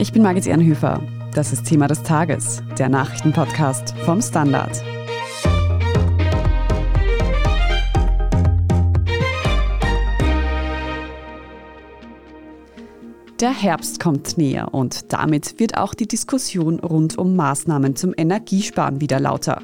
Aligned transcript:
Ich 0.00 0.12
bin 0.12 0.22
Margit 0.22 0.46
Ehrenhöfer. 0.46 1.02
Das 1.34 1.52
ist 1.52 1.64
Thema 1.64 1.88
des 1.88 2.04
Tages, 2.04 2.62
der 2.78 2.88
Nachrichtenpodcast 2.88 3.98
vom 4.04 4.22
Standard. 4.22 4.70
Der 13.40 13.50
Herbst 13.50 13.98
kommt 13.98 14.38
näher 14.38 14.72
und 14.72 15.12
damit 15.12 15.58
wird 15.58 15.76
auch 15.76 15.94
die 15.94 16.06
Diskussion 16.06 16.78
rund 16.78 17.18
um 17.18 17.34
Maßnahmen 17.34 17.96
zum 17.96 18.14
Energiesparen 18.16 19.00
wieder 19.00 19.18
lauter. 19.18 19.62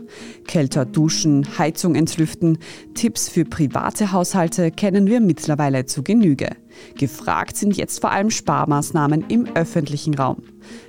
Kälter 0.48 0.84
duschen, 0.84 1.46
Heizung 1.58 1.94
entlüften, 1.94 2.58
Tipps 2.94 3.28
für 3.28 3.44
private 3.44 4.10
Haushalte 4.10 4.72
kennen 4.72 5.06
wir 5.06 5.20
mittlerweile 5.20 5.86
zu 5.86 6.02
Genüge. 6.02 6.56
Gefragt 6.98 7.56
sind 7.56 7.76
jetzt 7.76 8.00
vor 8.00 8.12
allem 8.12 8.30
Sparmaßnahmen 8.30 9.24
im 9.28 9.46
öffentlichen 9.54 10.14
Raum. 10.14 10.42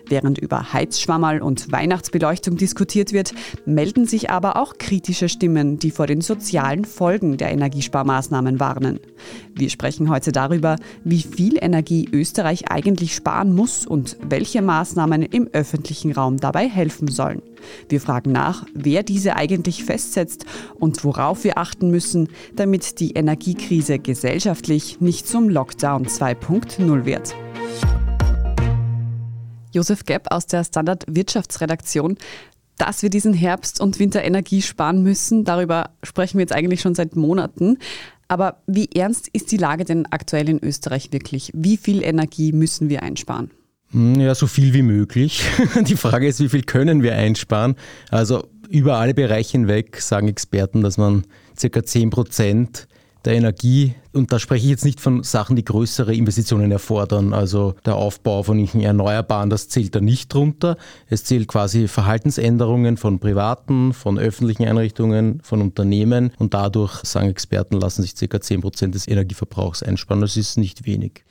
Während 0.07 0.37
über 0.37 0.71
Heizschwammerl 0.71 1.41
und 1.41 1.71
Weihnachtsbeleuchtung 1.71 2.57
diskutiert 2.57 3.11
wird, 3.11 3.33
melden 3.65 4.05
sich 4.05 4.29
aber 4.29 4.55
auch 4.57 4.77
kritische 4.77 5.29
Stimmen, 5.29 5.79
die 5.79 5.91
vor 5.91 6.07
den 6.07 6.21
sozialen 6.21 6.85
Folgen 6.85 7.37
der 7.37 7.51
Energiesparmaßnahmen 7.51 8.59
warnen. 8.59 8.99
Wir 9.53 9.69
sprechen 9.69 10.09
heute 10.09 10.31
darüber, 10.31 10.77
wie 11.03 11.21
viel 11.21 11.57
Energie 11.59 12.07
Österreich 12.11 12.69
eigentlich 12.69 13.15
sparen 13.15 13.53
muss 13.53 13.85
und 13.85 14.17
welche 14.27 14.61
Maßnahmen 14.61 15.23
im 15.23 15.49
öffentlichen 15.53 16.11
Raum 16.11 16.37
dabei 16.37 16.69
helfen 16.69 17.07
sollen. 17.07 17.41
Wir 17.89 18.01
fragen 18.01 18.31
nach, 18.31 18.65
wer 18.73 19.03
diese 19.03 19.35
eigentlich 19.35 19.83
festsetzt 19.83 20.45
und 20.75 21.03
worauf 21.03 21.43
wir 21.43 21.57
achten 21.57 21.91
müssen, 21.91 22.29
damit 22.55 22.99
die 22.99 23.11
Energiekrise 23.11 23.99
gesellschaftlich 23.99 25.01
nicht 25.01 25.27
zum 25.27 25.49
Lockdown 25.49 26.05
2.0 26.05 27.05
wird. 27.05 27.35
Josef 29.75 30.05
Gepp 30.05 30.31
aus 30.31 30.47
der 30.47 30.63
Standard 30.63 31.03
Wirtschaftsredaktion. 31.07 32.17
Dass 32.77 33.03
wir 33.03 33.09
diesen 33.09 33.33
Herbst 33.33 33.79
und 33.79 33.99
Winter 33.99 34.21
Energie 34.23 34.61
sparen 34.61 35.01
müssen, 35.03 35.45
darüber 35.45 35.91
sprechen 36.03 36.37
wir 36.37 36.41
jetzt 36.43 36.53
eigentlich 36.53 36.81
schon 36.81 36.95
seit 36.95 37.15
Monaten. 37.15 37.77
Aber 38.27 38.61
wie 38.67 38.89
ernst 38.93 39.29
ist 39.31 39.51
die 39.51 39.57
Lage 39.57 39.85
denn 39.85 40.07
aktuell 40.07 40.49
in 40.49 40.63
Österreich 40.63 41.11
wirklich? 41.11 41.51
Wie 41.53 41.77
viel 41.77 42.03
Energie 42.03 42.51
müssen 42.51 42.89
wir 42.89 43.03
einsparen? 43.03 43.51
Hm, 43.95 44.19
ja, 44.19 44.35
so 44.35 44.45
viel 44.45 44.73
wie 44.73 44.81
möglich. 44.81 45.45
Die 45.87 45.95
Frage 45.95 46.27
ist, 46.27 46.41
wie 46.41 46.49
viel 46.49 46.63
können 46.63 47.01
wir 47.01 47.15
einsparen? 47.15 47.75
Also 48.11 48.45
über 48.67 48.97
alle 48.97 49.13
Bereiche 49.13 49.53
hinweg 49.53 50.01
sagen 50.01 50.27
Experten, 50.27 50.81
dass 50.81 50.97
man 50.97 51.23
circa 51.57 51.81
10 51.81 52.09
Prozent 52.09 52.87
der 53.23 53.35
Energie, 53.35 53.95
und 54.11 54.33
da 54.33 54.37
spreche 54.37 54.65
ich 54.65 54.69
jetzt 54.69 54.85
nicht 54.85 54.99
von 54.99 55.23
Sachen, 55.23 55.55
die 55.55 55.63
größere 55.63 56.13
Investitionen 56.13 56.71
erfordern, 56.71 57.33
also 57.33 57.73
der 57.85 57.95
Aufbau 57.95 58.43
von 58.43 58.59
Erneuerbaren, 58.67 59.49
das 59.49 59.69
zählt 59.69 59.95
da 59.95 60.01
nicht 60.01 60.31
drunter. 60.31 60.77
Es 61.07 61.23
zählt 61.23 61.47
quasi 61.47 61.87
Verhaltensänderungen 61.87 62.97
von 62.97 63.19
privaten, 63.19 63.93
von 63.93 64.19
öffentlichen 64.19 64.65
Einrichtungen, 64.67 65.39
von 65.41 65.61
Unternehmen 65.61 66.33
und 66.37 66.53
dadurch, 66.53 66.99
sagen 67.03 67.29
Experten, 67.29 67.79
lassen 67.79 68.03
sich 68.03 68.13
ca. 68.15 68.41
10 68.41 68.61
Prozent 68.61 68.93
des 68.93 69.07
Energieverbrauchs 69.07 69.81
einsparen. 69.81 70.21
Das 70.21 70.35
ist 70.35 70.57
nicht 70.57 70.85
wenig. 70.85 71.23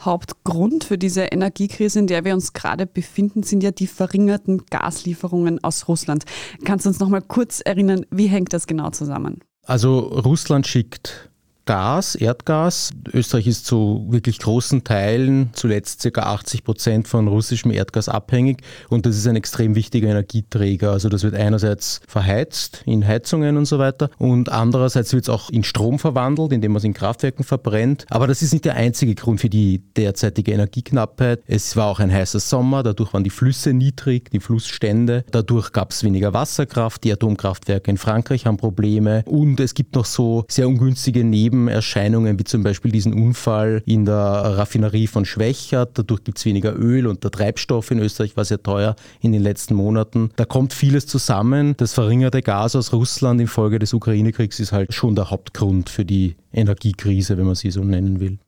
Hauptgrund 0.00 0.84
für 0.84 0.98
diese 0.98 1.22
Energiekrise, 1.22 1.98
in 1.98 2.06
der 2.06 2.24
wir 2.24 2.34
uns 2.34 2.52
gerade 2.52 2.86
befinden, 2.86 3.42
sind 3.42 3.62
ja 3.62 3.70
die 3.70 3.86
verringerten 3.86 4.62
Gaslieferungen 4.70 5.62
aus 5.62 5.88
Russland. 5.88 6.24
Kannst 6.64 6.86
du 6.86 6.90
uns 6.90 7.00
noch 7.00 7.08
mal 7.08 7.22
kurz 7.22 7.60
erinnern, 7.64 8.04
wie 8.10 8.26
hängt 8.26 8.52
das 8.52 8.66
genau 8.66 8.90
zusammen? 8.90 9.40
Also 9.64 9.98
Russland 9.98 10.66
schickt 10.66 11.29
Gas, 11.66 12.14
Erdgas. 12.14 12.90
Österreich 13.12 13.46
ist 13.46 13.66
zu 13.66 14.06
wirklich 14.08 14.38
großen 14.38 14.82
Teilen, 14.82 15.50
zuletzt 15.52 16.02
ca. 16.12 16.22
80 16.22 16.64
Prozent 16.64 17.08
von 17.08 17.28
russischem 17.28 17.70
Erdgas 17.70 18.08
abhängig 18.08 18.62
und 18.88 19.06
das 19.06 19.16
ist 19.16 19.26
ein 19.26 19.36
extrem 19.36 19.74
wichtiger 19.74 20.08
Energieträger. 20.08 20.90
Also 20.90 21.08
das 21.08 21.22
wird 21.22 21.34
einerseits 21.34 22.00
verheizt 22.08 22.82
in 22.86 23.06
Heizungen 23.06 23.56
und 23.56 23.66
so 23.66 23.78
weiter 23.78 24.10
und 24.18 24.48
andererseits 24.50 25.12
wird 25.12 25.24
es 25.24 25.28
auch 25.28 25.50
in 25.50 25.62
Strom 25.62 25.98
verwandelt, 25.98 26.52
indem 26.52 26.72
man 26.72 26.78
es 26.78 26.84
in 26.84 26.94
Kraftwerken 26.94 27.44
verbrennt. 27.44 28.04
Aber 28.10 28.26
das 28.26 28.42
ist 28.42 28.52
nicht 28.52 28.64
der 28.64 28.74
einzige 28.74 29.14
Grund 29.14 29.40
für 29.40 29.50
die 29.50 29.78
derzeitige 29.96 30.52
Energieknappheit. 30.52 31.42
Es 31.46 31.76
war 31.76 31.86
auch 31.86 32.00
ein 32.00 32.12
heißer 32.12 32.40
Sommer, 32.40 32.82
dadurch 32.82 33.12
waren 33.12 33.24
die 33.24 33.30
Flüsse 33.30 33.72
niedrig, 33.72 34.30
die 34.30 34.40
Flussstände. 34.40 35.24
Dadurch 35.30 35.72
gab 35.72 35.92
es 35.92 36.02
weniger 36.02 36.32
Wasserkraft, 36.32 37.04
die 37.04 37.12
Atomkraftwerke 37.12 37.90
in 37.90 37.96
Frankreich 37.96 38.46
haben 38.46 38.56
Probleme 38.56 39.22
und 39.26 39.60
es 39.60 39.74
gibt 39.74 39.94
noch 39.94 40.04
so 40.04 40.44
sehr 40.48 40.66
ungünstige 40.66 41.22
Neben 41.22 41.49
Nebenerscheinungen, 41.50 42.38
wie 42.38 42.44
zum 42.44 42.62
Beispiel 42.62 42.92
diesen 42.92 43.14
Unfall 43.14 43.82
in 43.84 44.04
der 44.04 44.14
Raffinerie 44.14 45.06
von 45.06 45.24
Schwächert. 45.24 45.98
Dadurch 45.98 46.24
gibt 46.24 46.38
es 46.38 46.44
weniger 46.44 46.74
Öl 46.76 47.06
und 47.06 47.24
der 47.24 47.30
Treibstoff 47.30 47.90
in 47.90 47.98
Österreich 47.98 48.36
war 48.36 48.44
sehr 48.44 48.62
teuer 48.62 48.96
in 49.20 49.32
den 49.32 49.42
letzten 49.42 49.74
Monaten. 49.74 50.30
Da 50.36 50.44
kommt 50.44 50.72
vieles 50.72 51.06
zusammen. 51.06 51.74
Das 51.76 51.92
verringerte 51.92 52.42
Gas 52.42 52.76
aus 52.76 52.92
Russland 52.92 53.40
infolge 53.40 53.78
des 53.78 53.92
Ukraine-Kriegs 53.92 54.60
ist 54.60 54.72
halt 54.72 54.94
schon 54.94 55.14
der 55.14 55.30
Hauptgrund 55.30 55.90
für 55.90 56.04
die 56.04 56.36
Energiekrise, 56.52 57.36
wenn 57.36 57.46
man 57.46 57.54
sie 57.54 57.70
so 57.70 57.82
nennen 57.82 58.20
will. 58.20 58.38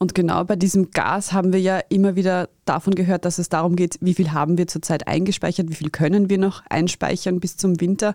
Und 0.00 0.14
genau 0.14 0.44
bei 0.44 0.54
diesem 0.54 0.92
Gas 0.92 1.32
haben 1.32 1.52
wir 1.52 1.60
ja 1.60 1.80
immer 1.88 2.14
wieder 2.14 2.48
davon 2.64 2.94
gehört, 2.94 3.24
dass 3.24 3.38
es 3.38 3.48
darum 3.48 3.74
geht, 3.74 3.98
wie 4.00 4.14
viel 4.14 4.32
haben 4.32 4.56
wir 4.56 4.68
zurzeit 4.68 5.08
eingespeichert, 5.08 5.70
wie 5.70 5.74
viel 5.74 5.90
können 5.90 6.30
wir 6.30 6.38
noch 6.38 6.62
einspeichern 6.70 7.40
bis 7.40 7.56
zum 7.56 7.80
Winter. 7.80 8.14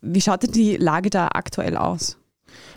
Wie 0.00 0.20
schaut 0.20 0.44
denn 0.44 0.52
die 0.52 0.76
Lage 0.76 1.10
da 1.10 1.28
aktuell 1.32 1.76
aus? 1.76 2.18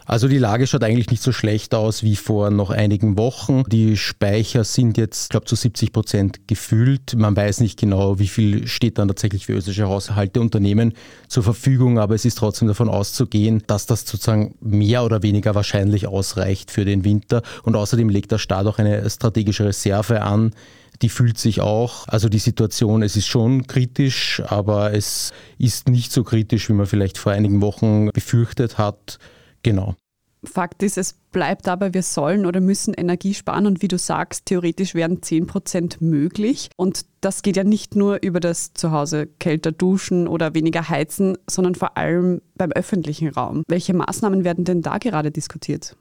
Also 0.10 0.30
die 0.30 0.38
Lage 0.38 0.68
schaut 0.68 0.86
eigentlich 0.86 1.12
nicht 1.12 1.22
so 1.22 1.34
schlecht 1.34 1.76
aus 1.76 2.02
wie 2.02 2.16
vor 2.16 2.50
noch 2.50 2.70
einigen 2.70 3.18
Wochen. 3.18 3.64
Die 3.68 3.98
Speicher 3.98 4.64
sind 4.64 4.98
jetzt, 4.98 5.24
ich 5.24 5.30
glaube, 5.30 5.48
zu 5.48 5.58
70 5.58 5.92
Prozent 5.92 6.48
gefüllt. 6.48 7.16
Man 7.18 7.36
weiß 7.36 7.60
nicht 7.60 7.78
genau, 7.78 8.18
wie 8.18 8.30
viel 8.30 8.68
steht 8.68 9.00
dann 9.00 9.10
tatsächlich 9.10 9.46
für 9.46 9.52
österreichische 9.52 9.90
Haushalte, 9.90 10.40
Unternehmen 10.40 10.94
zur 11.28 11.44
Verfügung, 11.44 12.00
aber 12.00 12.16
es 12.16 12.24
ist 12.24 12.38
trotzdem 12.38 12.70
davon 12.70 12.88
auszugehen, 12.88 13.64
dass 13.68 13.86
das 13.86 14.08
sozusagen 14.08 14.56
mehr 14.62 15.04
oder 15.04 15.24
weniger 15.24 15.56
wahrscheinlich 15.56 16.08
ausreicht 16.08 16.72
für 16.72 16.86
den 16.86 17.04
Winter. 17.04 17.42
Und 17.64 17.76
außerdem 17.76 18.08
legt 18.08 18.32
der 18.32 18.38
Staat 18.38 18.66
auch 18.66 18.80
eine 18.80 19.10
strategische 19.10 19.66
Reserve 19.66 20.22
an, 20.22 20.54
die 21.02 21.10
fühlt 21.10 21.38
sich 21.38 21.60
auch, 21.60 22.08
also 22.08 22.30
die 22.30 22.40
Situation, 22.40 23.04
es 23.04 23.18
ist 23.18 23.28
schon 23.28 23.68
kritisch, 23.68 24.42
aber 24.48 24.94
es 24.94 25.34
ist 25.58 25.90
nicht 25.90 26.14
so 26.14 26.24
kritisch, 26.24 26.70
wie 26.70 26.74
man 26.74 26.86
vielleicht 26.86 27.18
vor 27.18 27.34
einigen 27.34 27.62
Wochen 27.62 28.08
befürchtet 28.14 28.78
hat. 28.78 29.20
Genau. 29.68 29.96
Fakt 30.44 30.84
ist, 30.84 30.98
es 30.98 31.14
bleibt 31.32 31.68
dabei, 31.68 31.94
wir 31.94 32.04
sollen 32.04 32.46
oder 32.46 32.62
müssen 32.62 32.94
Energie 32.94 33.34
sparen 33.34 33.66
und 33.66 33.82
wie 33.82 33.88
du 33.88 33.98
sagst, 33.98 34.46
theoretisch 34.46 34.94
wären 34.94 35.22
10 35.22 35.48
Prozent 35.48 36.00
möglich. 36.00 36.70
Und 36.78 37.06
das 37.22 37.42
geht 37.42 37.58
ja 37.58 37.64
nicht 37.64 37.96
nur 37.96 38.20
über 38.22 38.40
das 38.40 38.74
Zuhause 38.74 39.28
kälter 39.40 39.72
duschen 39.72 40.28
oder 40.28 40.54
weniger 40.54 40.90
heizen, 40.90 41.38
sondern 41.50 41.76
vor 41.76 41.98
allem 41.98 42.42
beim 42.56 42.72
öffentlichen 42.72 43.30
Raum. 43.30 43.64
Welche 43.68 43.94
Maßnahmen 43.94 44.44
werden 44.44 44.64
denn 44.64 44.82
da 44.82 45.00
gerade 45.00 45.32
diskutiert? 45.32 45.98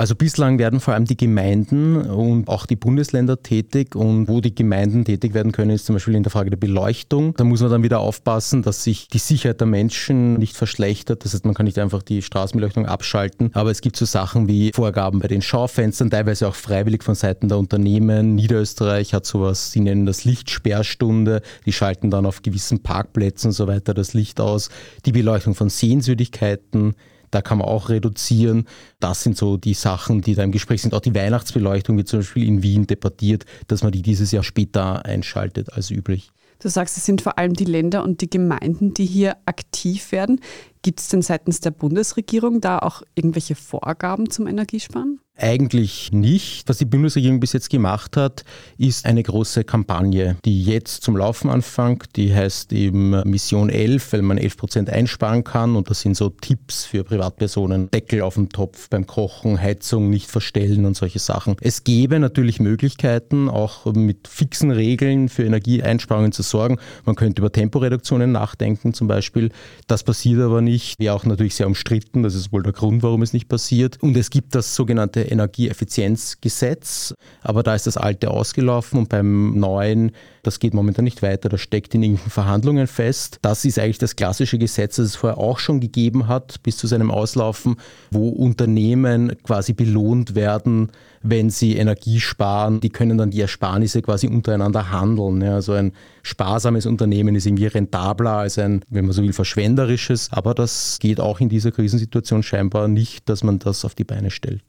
Also 0.00 0.14
bislang 0.14 0.58
werden 0.58 0.80
vor 0.80 0.94
allem 0.94 1.04
die 1.04 1.18
Gemeinden 1.18 1.96
und 2.00 2.48
auch 2.48 2.64
die 2.64 2.74
Bundesländer 2.74 3.42
tätig 3.42 3.94
und 3.94 4.28
wo 4.28 4.40
die 4.40 4.54
Gemeinden 4.54 5.04
tätig 5.04 5.34
werden 5.34 5.52
können, 5.52 5.72
ist 5.72 5.84
zum 5.84 5.94
Beispiel 5.94 6.14
in 6.14 6.22
der 6.22 6.32
Frage 6.32 6.48
der 6.48 6.56
Beleuchtung. 6.56 7.34
Da 7.36 7.44
muss 7.44 7.60
man 7.60 7.70
dann 7.70 7.82
wieder 7.82 8.00
aufpassen, 8.00 8.62
dass 8.62 8.82
sich 8.82 9.08
die 9.08 9.18
Sicherheit 9.18 9.60
der 9.60 9.66
Menschen 9.66 10.38
nicht 10.38 10.56
verschlechtert. 10.56 11.22
Das 11.22 11.34
heißt, 11.34 11.44
man 11.44 11.52
kann 11.52 11.66
nicht 11.66 11.78
einfach 11.78 12.02
die 12.02 12.22
Straßenbeleuchtung 12.22 12.86
abschalten, 12.86 13.50
aber 13.52 13.70
es 13.70 13.82
gibt 13.82 13.94
so 13.94 14.06
Sachen 14.06 14.48
wie 14.48 14.72
Vorgaben 14.74 15.18
bei 15.18 15.28
den 15.28 15.42
Schaufenstern, 15.42 16.08
teilweise 16.08 16.48
auch 16.48 16.54
freiwillig 16.54 17.04
von 17.04 17.14
Seiten 17.14 17.48
der 17.48 17.58
Unternehmen. 17.58 18.36
Niederösterreich 18.36 19.12
hat 19.12 19.26
sowas, 19.26 19.70
sie 19.70 19.80
nennen 19.80 20.06
das 20.06 20.24
Lichtsperrstunde. 20.24 21.42
Die 21.66 21.74
schalten 21.74 22.10
dann 22.10 22.24
auf 22.24 22.40
gewissen 22.40 22.82
Parkplätzen 22.82 23.48
und 23.48 23.52
so 23.52 23.66
weiter 23.66 23.92
das 23.92 24.14
Licht 24.14 24.40
aus. 24.40 24.70
Die 25.04 25.12
Beleuchtung 25.12 25.54
von 25.54 25.68
Sehenswürdigkeiten 25.68 26.94
da 27.30 27.42
kann 27.42 27.58
man 27.58 27.68
auch 27.68 27.88
reduzieren. 27.88 28.66
Das 28.98 29.22
sind 29.22 29.36
so 29.36 29.56
die 29.56 29.74
Sachen, 29.74 30.20
die 30.20 30.34
da 30.34 30.42
im 30.42 30.52
Gespräch 30.52 30.82
sind. 30.82 30.94
Auch 30.94 31.00
die 31.00 31.14
Weihnachtsbeleuchtung 31.14 31.96
wird 31.96 32.08
zum 32.08 32.20
Beispiel 32.20 32.46
in 32.46 32.62
Wien 32.62 32.86
debattiert, 32.86 33.44
dass 33.68 33.82
man 33.82 33.92
die 33.92 34.02
dieses 34.02 34.32
Jahr 34.32 34.42
später 34.42 35.04
einschaltet 35.04 35.72
als 35.72 35.90
üblich. 35.90 36.30
Du 36.62 36.68
sagst, 36.68 36.98
es 36.98 37.06
sind 37.06 37.22
vor 37.22 37.38
allem 37.38 37.54
die 37.54 37.64
Länder 37.64 38.04
und 38.04 38.20
die 38.20 38.28
Gemeinden, 38.28 38.92
die 38.92 39.06
hier 39.06 39.38
aktiv 39.46 40.12
werden. 40.12 40.40
Gibt 40.82 41.00
es 41.00 41.08
denn 41.08 41.20
seitens 41.20 41.60
der 41.60 41.72
Bundesregierung 41.72 42.60
da 42.62 42.78
auch 42.78 43.02
irgendwelche 43.14 43.54
Vorgaben 43.54 44.30
zum 44.30 44.46
Energiesparen? 44.46 45.20
Eigentlich 45.42 46.12
nicht. 46.12 46.68
Was 46.68 46.78
die 46.78 46.84
Bundesregierung 46.84 47.40
bis 47.40 47.54
jetzt 47.54 47.70
gemacht 47.70 48.18
hat, 48.18 48.44
ist 48.76 49.06
eine 49.06 49.22
große 49.22 49.64
Kampagne, 49.64 50.36
die 50.44 50.62
jetzt 50.62 51.02
zum 51.02 51.16
Laufen 51.16 51.48
anfängt. 51.48 52.16
Die 52.16 52.34
heißt 52.34 52.74
eben 52.74 53.10
Mission 53.28 53.70
11, 53.70 54.12
weil 54.12 54.22
man 54.22 54.36
11 54.36 54.56
Prozent 54.58 54.90
einsparen 54.90 55.42
kann. 55.42 55.76
Und 55.76 55.88
das 55.88 56.02
sind 56.02 56.14
so 56.14 56.28
Tipps 56.28 56.84
für 56.84 57.04
Privatpersonen. 57.04 57.90
Deckel 57.90 58.20
auf 58.20 58.34
dem 58.34 58.50
Topf 58.50 58.90
beim 58.90 59.06
Kochen, 59.06 59.58
Heizung 59.58 60.10
nicht 60.10 60.30
verstellen 60.30 60.84
und 60.84 60.94
solche 60.94 61.20
Sachen. 61.20 61.56
Es 61.62 61.84
gäbe 61.84 62.18
natürlich 62.18 62.60
Möglichkeiten, 62.60 63.48
auch 63.48 63.86
mit 63.86 64.28
fixen 64.28 64.70
Regeln 64.70 65.30
für 65.30 65.44
Energieeinsparungen 65.44 66.32
zu 66.32 66.42
sorgen. 66.42 66.76
Man 67.06 67.16
könnte 67.16 67.40
über 67.40 67.50
Temporeduktionen 67.50 68.30
nachdenken 68.30 68.92
zum 68.92 69.08
Beispiel. 69.08 69.52
Das 69.86 70.02
passiert 70.02 70.40
aber 70.40 70.60
nicht. 70.60 70.69
Wäre 70.98 71.14
auch 71.14 71.24
natürlich 71.24 71.54
sehr 71.54 71.66
umstritten. 71.66 72.22
Das 72.22 72.34
ist 72.34 72.52
wohl 72.52 72.62
der 72.62 72.72
Grund, 72.72 73.02
warum 73.02 73.22
es 73.22 73.32
nicht 73.32 73.48
passiert. 73.48 73.98
Und 74.02 74.16
es 74.16 74.30
gibt 74.30 74.54
das 74.54 74.74
sogenannte 74.74 75.22
Energieeffizienzgesetz, 75.22 77.14
aber 77.42 77.62
da 77.62 77.74
ist 77.74 77.86
das 77.86 77.96
alte 77.96 78.30
ausgelaufen 78.30 78.98
und 78.98 79.08
beim 79.08 79.58
neuen, 79.58 80.12
das 80.42 80.58
geht 80.58 80.74
momentan 80.74 81.04
nicht 81.04 81.22
weiter, 81.22 81.48
das 81.48 81.60
steckt 81.60 81.94
in 81.94 82.02
irgendwelchen 82.02 82.30
Verhandlungen 82.30 82.86
fest. 82.86 83.38
Das 83.42 83.64
ist 83.64 83.78
eigentlich 83.78 83.98
das 83.98 84.16
klassische 84.16 84.58
Gesetz, 84.58 84.96
das 84.96 85.06
es 85.06 85.16
vorher 85.16 85.38
auch 85.38 85.58
schon 85.58 85.80
gegeben 85.80 86.28
hat, 86.28 86.62
bis 86.62 86.76
zu 86.76 86.86
seinem 86.86 87.10
Auslaufen, 87.10 87.76
wo 88.10 88.28
Unternehmen 88.28 89.36
quasi 89.42 89.72
belohnt 89.72 90.34
werden, 90.34 90.90
wenn 91.22 91.50
sie 91.50 91.76
Energie 91.76 92.20
sparen. 92.20 92.80
Die 92.80 92.90
können 92.90 93.18
dann 93.18 93.30
die 93.30 93.40
Ersparnisse 93.40 94.02
quasi 94.02 94.26
untereinander 94.26 94.90
handeln. 94.90 95.42
Ja, 95.42 95.54
also 95.54 95.72
ein 95.72 95.92
sparsames 96.22 96.86
Unternehmen 96.86 97.34
ist 97.34 97.46
irgendwie 97.46 97.66
rentabler 97.66 98.38
als 98.38 98.58
ein, 98.58 98.84
wenn 98.88 99.04
man 99.04 99.12
so 99.12 99.22
will, 99.22 99.32
verschwenderisches. 99.32 100.32
Aber 100.32 100.54
das 100.54 100.98
geht 101.00 101.20
auch 101.20 101.40
in 101.40 101.48
dieser 101.48 101.72
Krisensituation 101.72 102.42
scheinbar 102.42 102.88
nicht, 102.88 103.28
dass 103.28 103.42
man 103.44 103.58
das 103.58 103.84
auf 103.84 103.94
die 103.94 104.04
Beine 104.04 104.30
stellt. 104.30 104.62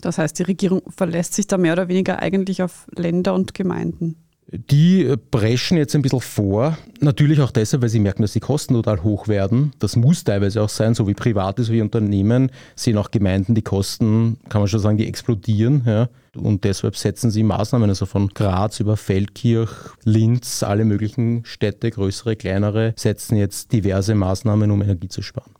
Das 0.00 0.18
heißt, 0.18 0.38
die 0.38 0.44
Regierung 0.44 0.82
verlässt 0.88 1.34
sich 1.34 1.48
da 1.48 1.58
mehr 1.58 1.72
oder 1.72 1.88
weniger 1.88 2.20
eigentlich 2.20 2.62
auf 2.62 2.86
Länder 2.94 3.34
und 3.34 3.54
Gemeinden. 3.54 4.16
Die 4.50 5.14
preschen 5.30 5.76
jetzt 5.76 5.94
ein 5.94 6.00
bisschen 6.00 6.22
vor. 6.22 6.78
Natürlich 7.00 7.40
auch 7.40 7.50
deshalb, 7.50 7.82
weil 7.82 7.90
sie 7.90 8.00
merken, 8.00 8.22
dass 8.22 8.32
die 8.32 8.40
Kosten 8.40 8.72
total 8.72 9.02
hoch 9.02 9.28
werden. 9.28 9.72
Das 9.78 9.94
muss 9.94 10.24
teilweise 10.24 10.62
auch 10.62 10.70
sein, 10.70 10.94
so 10.94 11.06
wie 11.06 11.12
Private, 11.12 11.62
so 11.64 11.72
wie 11.72 11.82
Unternehmen 11.82 12.50
sehen 12.74 12.96
auch 12.96 13.10
Gemeinden 13.10 13.54
die 13.54 13.62
Kosten, 13.62 14.38
kann 14.48 14.62
man 14.62 14.68
schon 14.68 14.80
sagen, 14.80 14.96
die 14.96 15.06
explodieren. 15.06 15.82
Ja. 15.84 16.08
Und 16.34 16.64
deshalb 16.64 16.96
setzen 16.96 17.30
sie 17.30 17.42
Maßnahmen, 17.42 17.90
also 17.90 18.06
von 18.06 18.28
Graz 18.28 18.80
über 18.80 18.96
Feldkirch, 18.96 19.70
Linz, 20.04 20.62
alle 20.62 20.86
möglichen 20.86 21.44
Städte, 21.44 21.90
größere, 21.90 22.36
kleinere, 22.36 22.94
setzen 22.96 23.36
jetzt 23.36 23.72
diverse 23.72 24.14
Maßnahmen, 24.14 24.70
um 24.70 24.80
Energie 24.80 25.08
zu 25.08 25.20
sparen. 25.20 25.57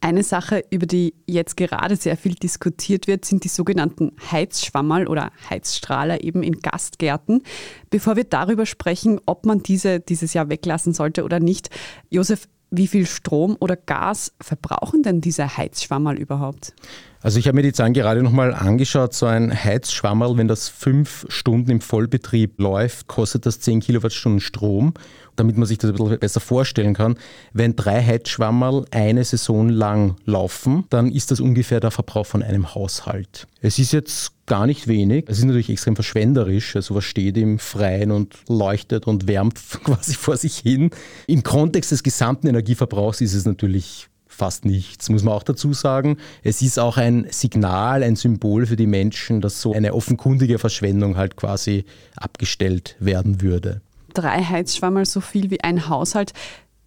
Eine 0.00 0.22
Sache, 0.22 0.62
über 0.70 0.86
die 0.86 1.14
jetzt 1.26 1.56
gerade 1.56 1.96
sehr 1.96 2.16
viel 2.16 2.34
diskutiert 2.34 3.08
wird, 3.08 3.24
sind 3.24 3.42
die 3.42 3.48
sogenannten 3.48 4.12
Heizschwammerl 4.30 5.08
oder 5.08 5.32
Heizstrahler 5.50 6.22
eben 6.22 6.44
in 6.44 6.60
Gastgärten. 6.60 7.42
Bevor 7.90 8.14
wir 8.14 8.24
darüber 8.24 8.64
sprechen, 8.64 9.20
ob 9.26 9.44
man 9.44 9.62
diese 9.62 9.98
dieses 9.98 10.34
Jahr 10.34 10.48
weglassen 10.48 10.94
sollte 10.94 11.24
oder 11.24 11.40
nicht, 11.40 11.70
Josef, 12.10 12.46
wie 12.70 12.86
viel 12.86 13.06
Strom 13.06 13.56
oder 13.60 13.76
Gas 13.76 14.32
verbrauchen 14.40 15.02
denn 15.02 15.20
diese 15.20 15.56
Heizschwammerl 15.56 16.18
überhaupt? 16.18 16.74
Also 17.20 17.38
ich 17.38 17.48
habe 17.48 17.56
mir 17.56 17.62
die 17.62 17.72
Zahlen 17.72 17.94
gerade 17.94 18.22
nochmal 18.22 18.54
angeschaut. 18.54 19.14
So 19.14 19.26
ein 19.26 19.52
Heizschwammerl, 19.52 20.36
wenn 20.36 20.48
das 20.48 20.68
fünf 20.68 21.26
Stunden 21.28 21.70
im 21.70 21.80
Vollbetrieb 21.80 22.60
läuft, 22.60 23.08
kostet 23.08 23.46
das 23.46 23.60
10 23.60 23.80
Kilowattstunden 23.80 24.40
Strom. 24.40 24.94
Damit 25.38 25.56
man 25.56 25.66
sich 25.66 25.78
das 25.78 25.90
ein 25.90 25.96
bisschen 25.96 26.18
besser 26.18 26.40
vorstellen 26.40 26.94
kann, 26.94 27.16
wenn 27.52 27.76
drei 27.76 28.04
Heizschwammerl 28.04 28.86
eine 28.90 29.24
Saison 29.24 29.68
lang 29.68 30.16
laufen, 30.24 30.84
dann 30.90 31.12
ist 31.12 31.30
das 31.30 31.38
ungefähr 31.38 31.78
der 31.78 31.92
Verbrauch 31.92 32.26
von 32.26 32.42
einem 32.42 32.74
Haushalt. 32.74 33.46
Es 33.60 33.78
ist 33.78 33.92
jetzt 33.92 34.32
gar 34.46 34.66
nicht 34.66 34.88
wenig. 34.88 35.26
Es 35.28 35.38
ist 35.38 35.44
natürlich 35.44 35.70
extrem 35.70 35.94
verschwenderisch. 35.94 36.74
Also 36.74 36.96
was 36.96 37.04
steht 37.04 37.36
im 37.36 37.60
Freien 37.60 38.10
und 38.10 38.34
leuchtet 38.48 39.06
und 39.06 39.28
wärmt 39.28 39.60
quasi 39.84 40.14
vor 40.14 40.36
sich 40.36 40.58
hin. 40.58 40.90
Im 41.28 41.44
Kontext 41.44 41.92
des 41.92 42.02
gesamten 42.02 42.48
Energieverbrauchs 42.48 43.20
ist 43.20 43.34
es 43.34 43.44
natürlich 43.44 44.08
fast 44.38 44.64
nichts, 44.64 45.08
muss 45.08 45.24
man 45.24 45.34
auch 45.34 45.42
dazu 45.42 45.72
sagen. 45.72 46.16
Es 46.44 46.62
ist 46.62 46.78
auch 46.78 46.96
ein 46.96 47.26
Signal, 47.30 48.02
ein 48.04 48.14
Symbol 48.14 48.66
für 48.66 48.76
die 48.76 48.86
Menschen, 48.86 49.40
dass 49.40 49.60
so 49.60 49.72
eine 49.72 49.94
offenkundige 49.94 50.58
Verschwendung 50.58 51.16
halt 51.16 51.34
quasi 51.36 51.84
abgestellt 52.16 52.94
werden 53.00 53.42
würde. 53.42 53.80
Drei 54.18 54.42
Heizschwammerl 54.42 55.06
so 55.06 55.20
viel 55.20 55.48
wie 55.52 55.60
ein 55.60 55.88
Haushalt. 55.88 56.32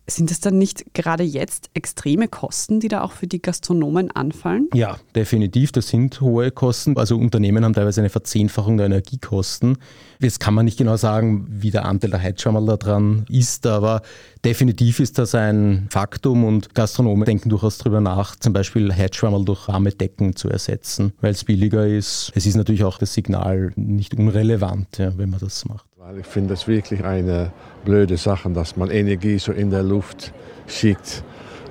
Sind 0.06 0.32
es 0.32 0.42
dann 0.42 0.58
nicht 0.58 0.94
gerade 0.94 1.24
jetzt 1.24 1.70
extreme 1.74 2.28
Kosten, 2.28 2.82
die 2.82 2.90
da 2.90 3.04
auch 3.04 3.14
für 3.14 3.28
die 3.28 3.42
Gastronomen 3.42 4.12
anfallen? 4.12 4.68
Ja, 4.74 4.98
definitiv. 5.16 5.72
Das 5.72 5.88
sind 5.88 6.20
hohe 6.20 6.52
Kosten. 6.52 6.98
Also 6.98 7.18
Unternehmen 7.18 7.64
haben 7.64 7.72
teilweise 7.74 8.02
eine 8.02 8.10
Verzehnfachung 8.10 8.76
der 8.76 8.88
Energiekosten. 8.88 9.78
Jetzt 10.20 10.42
kann 10.42 10.54
man 10.54 10.66
nicht 10.66 10.78
genau 10.78 10.98
sagen, 10.98 11.48
wie 11.50 11.72
der 11.72 11.86
Anteil 11.86 12.10
der 12.10 12.22
Heizschwammerl 12.22 12.66
da 12.66 12.76
dran 12.76 13.26
ist, 13.30 13.66
aber 13.66 14.02
definitiv 14.44 15.00
ist 15.00 15.18
das 15.18 15.34
ein 15.34 15.88
Faktum 15.90 16.44
und 16.44 16.76
Gastronomen 16.76 17.24
denken 17.24 17.48
durchaus 17.48 17.78
darüber 17.78 18.02
nach, 18.02 18.36
zum 18.36 18.52
Beispiel 18.52 18.94
Heizschwammerl 18.94 19.46
durch 19.46 19.70
warme 19.70 19.92
Decken 19.92 20.36
zu 20.36 20.50
ersetzen, 20.50 21.14
weil 21.22 21.32
es 21.32 21.46
billiger 21.46 21.88
ist. 21.88 22.34
Es 22.36 22.46
ist 22.46 22.58
natürlich 22.58 22.84
auch 22.84 22.98
das 22.98 23.14
Signal 23.14 23.72
nicht 23.78 24.16
unrelevant, 24.16 24.98
ja, 24.98 25.18
wenn 25.18 25.30
man 25.30 25.40
das 25.40 25.64
macht. 25.64 25.86
Ich 26.20 26.26
finde 26.26 26.56
es 26.56 26.68
wirklich 26.68 27.06
eine 27.06 27.52
blöde 27.86 28.18
Sache, 28.18 28.50
dass 28.50 28.76
man 28.76 28.90
Energie 28.90 29.38
so 29.40 29.52
in 29.52 29.70
der 29.70 29.84
Luft 29.84 30.34
schickt, 30.68 31.24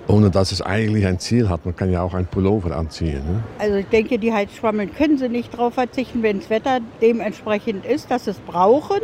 ohne 0.07 0.31
dass 0.31 0.53
es 0.53 0.63
eigentlich 0.63 1.07
ein 1.07 1.19
Ziel 1.19 1.49
hat. 1.49 1.67
Man 1.67 1.77
kann 1.77 1.91
ja 1.91 2.03
auch 2.03 2.15
ein 2.15 2.27
Pullover 2.27 2.75
anziehen. 2.77 3.23
Ne? 3.27 3.43
Also 3.59 3.77
ich 3.77 3.87
denke, 3.87 4.19
die 4.19 4.33
Heizschwammeln 4.33 4.95
können 4.95 5.19
sie 5.19 5.29
nicht 5.29 5.53
darauf 5.53 5.75
verzichten, 5.75 6.23
wenn 6.23 6.41
das 6.41 6.49
Wetter 6.49 6.79
dementsprechend 7.03 7.85
ist, 7.85 8.11
dass 8.11 8.25
sie 8.25 8.31
es 8.31 8.39
brauchen. 8.39 9.01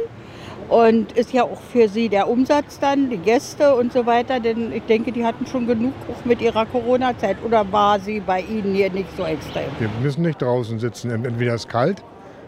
Und 0.69 1.13
ist 1.13 1.33
ja 1.33 1.45
auch 1.45 1.61
für 1.61 1.89
sie 1.89 2.09
der 2.09 2.29
Umsatz 2.29 2.81
dann, 2.81 3.09
die 3.09 3.19
Gäste 3.19 3.77
und 3.77 3.93
so 3.93 4.05
weiter. 4.05 4.41
Denn 4.41 4.73
ich 4.73 4.83
denke, 4.85 5.13
die 5.13 5.25
hatten 5.25 5.47
schon 5.47 5.67
genug 5.67 5.93
auch 6.11 6.25
mit 6.25 6.41
ihrer 6.41 6.67
Corona-Zeit. 6.67 7.37
Oder 7.45 7.71
war 7.71 8.01
sie 8.01 8.19
bei 8.19 8.41
Ihnen 8.41 8.75
hier 8.75 8.91
nicht 8.91 9.17
so 9.17 9.25
extrem? 9.25 9.67
Wir 9.79 9.89
müssen 10.03 10.23
nicht 10.23 10.43
draußen 10.43 10.81
sitzen. 10.81 11.11
Entweder 11.11 11.55
ist 11.55 11.67
es 11.67 11.69
kalt 11.69 12.03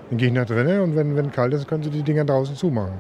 dann 0.08 0.19
gehe 0.19 0.28
ich 0.28 0.34
nach 0.34 0.46
drinnen 0.46 0.81
und 0.81 0.96
wenn, 0.96 1.16
wenn 1.16 1.31
kalt 1.31 1.52
ist, 1.55 1.69
können 1.69 1.82
Sie 1.82 1.90
die 1.90 2.02
Dinger 2.02 2.25
draußen 2.25 2.56
zumachen. 2.56 2.94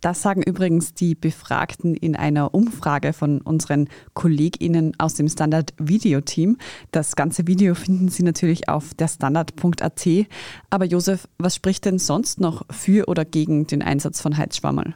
Das 0.00 0.22
sagen 0.22 0.42
übrigens 0.42 0.94
die 0.94 1.16
Befragten 1.16 1.94
in 1.94 2.14
einer 2.14 2.54
Umfrage 2.54 3.12
von 3.12 3.40
unseren 3.40 3.88
KollegInnen 4.14 4.92
aus 4.98 5.14
dem 5.14 5.28
Standard 5.28 5.74
Video 5.78 6.20
Team. 6.20 6.56
Das 6.92 7.16
ganze 7.16 7.48
Video 7.48 7.74
finden 7.74 8.08
Sie 8.08 8.22
natürlich 8.22 8.68
auf 8.68 8.94
der 8.94 9.08
Standard.at. 9.08 10.06
Aber 10.70 10.84
Josef, 10.84 11.26
was 11.38 11.56
spricht 11.56 11.84
denn 11.84 11.98
sonst 11.98 12.38
noch 12.38 12.64
für 12.70 13.08
oder 13.08 13.24
gegen 13.24 13.66
den 13.66 13.82
Einsatz 13.82 14.20
von 14.20 14.36
Heizschwammerl? 14.36 14.94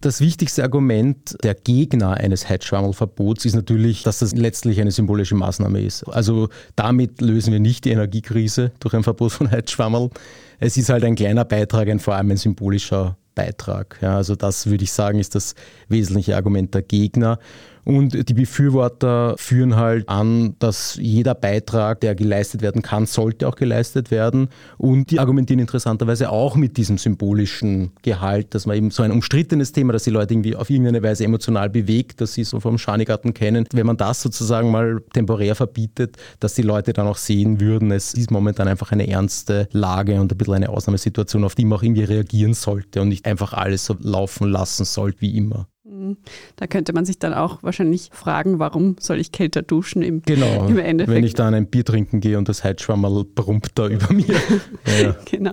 Das 0.00 0.20
wichtigste 0.20 0.62
Argument 0.62 1.36
der 1.42 1.54
Gegner 1.54 2.14
eines 2.14 2.48
Heizschwammelverbots 2.48 3.44
ist 3.44 3.54
natürlich, 3.54 4.02
dass 4.02 4.18
das 4.18 4.34
letztlich 4.34 4.80
eine 4.80 4.90
symbolische 4.90 5.34
Maßnahme 5.34 5.80
ist. 5.80 6.04
Also 6.04 6.48
damit 6.76 7.20
lösen 7.20 7.52
wir 7.52 7.60
nicht 7.60 7.84
die 7.84 7.90
Energiekrise 7.90 8.72
durch 8.80 8.94
ein 8.94 9.04
Verbot 9.04 9.32
von 9.32 9.50
Heizschwammerl. 9.50 10.10
Es 10.58 10.76
ist 10.76 10.88
halt 10.88 11.04
ein 11.04 11.14
kleiner 11.14 11.44
Beitrag, 11.44 11.88
ein 11.88 12.00
vor 12.00 12.14
allem 12.14 12.30
ein 12.30 12.36
symbolischer 12.36 13.16
Beitrag. 13.34 13.98
Ja, 14.02 14.16
also 14.16 14.34
das 14.36 14.66
würde 14.66 14.84
ich 14.84 14.92
sagen, 14.92 15.18
ist 15.18 15.34
das 15.34 15.54
wesentliche 15.88 16.36
Argument 16.36 16.74
der 16.74 16.82
Gegner. 16.82 17.38
Und 17.84 18.28
die 18.28 18.34
Befürworter 18.34 19.34
führen 19.36 19.76
halt 19.76 20.08
an, 20.08 20.54
dass 20.60 20.96
jeder 21.00 21.34
Beitrag, 21.34 22.00
der 22.00 22.14
geleistet 22.14 22.62
werden 22.62 22.82
kann, 22.82 23.06
sollte 23.06 23.48
auch 23.48 23.56
geleistet 23.56 24.10
werden. 24.10 24.48
Und 24.78 25.10
die 25.10 25.18
argumentieren 25.18 25.58
interessanterweise 25.58 26.30
auch 26.30 26.54
mit 26.54 26.76
diesem 26.76 26.96
symbolischen 26.98 27.90
Gehalt, 28.02 28.54
dass 28.54 28.66
man 28.66 28.76
eben 28.76 28.90
so 28.90 29.02
ein 29.02 29.10
umstrittenes 29.10 29.72
Thema, 29.72 29.92
das 29.92 30.04
die 30.04 30.10
Leute 30.10 30.34
irgendwie 30.34 30.54
auf 30.54 30.70
irgendeine 30.70 31.02
Weise 31.02 31.24
emotional 31.24 31.70
bewegt, 31.70 32.20
dass 32.20 32.34
sie 32.34 32.44
so 32.44 32.60
vom 32.60 32.78
Schanigarten 32.78 33.34
kennen. 33.34 33.66
Wenn 33.72 33.86
man 33.86 33.96
das 33.96 34.22
sozusagen 34.22 34.70
mal 34.70 35.02
temporär 35.12 35.56
verbietet, 35.56 36.16
dass 36.38 36.54
die 36.54 36.62
Leute 36.62 36.92
dann 36.92 37.08
auch 37.08 37.16
sehen 37.16 37.60
würden, 37.60 37.90
es 37.90 38.14
ist 38.14 38.30
momentan 38.30 38.68
einfach 38.68 38.92
eine 38.92 39.08
ernste 39.08 39.68
Lage 39.72 40.20
und 40.20 40.30
ein 40.30 40.38
bisschen 40.38 40.54
eine 40.54 40.68
Ausnahmesituation, 40.68 41.44
auf 41.44 41.56
die 41.56 41.64
man 41.64 41.78
auch 41.78 41.82
irgendwie 41.82 42.04
reagieren 42.04 42.54
sollte 42.54 43.00
und 43.02 43.08
nicht 43.08 43.26
einfach 43.26 43.52
alles 43.52 43.84
so 43.84 43.96
laufen 44.00 44.48
lassen 44.48 44.84
sollte 44.84 45.20
wie 45.20 45.36
immer. 45.36 45.66
Da 46.56 46.66
könnte 46.66 46.92
man 46.92 47.04
sich 47.04 47.18
dann 47.18 47.34
auch 47.34 47.62
wahrscheinlich 47.62 48.10
fragen, 48.12 48.58
warum 48.58 48.96
soll 48.98 49.18
ich 49.18 49.32
kälter 49.32 49.62
duschen 49.62 50.02
im, 50.02 50.22
genau, 50.22 50.66
im 50.66 50.78
Endeffekt. 50.78 51.16
Wenn 51.16 51.24
ich 51.24 51.34
dann 51.34 51.54
ein 51.54 51.66
Bier 51.66 51.84
trinken 51.84 52.20
gehe 52.20 52.38
und 52.38 52.48
das 52.48 52.64
Heizschwammerl 52.64 53.24
brummt 53.24 53.70
da 53.74 53.88
über 53.88 54.12
mir. 54.12 54.24
ja. 55.02 55.16
Genau. 55.30 55.52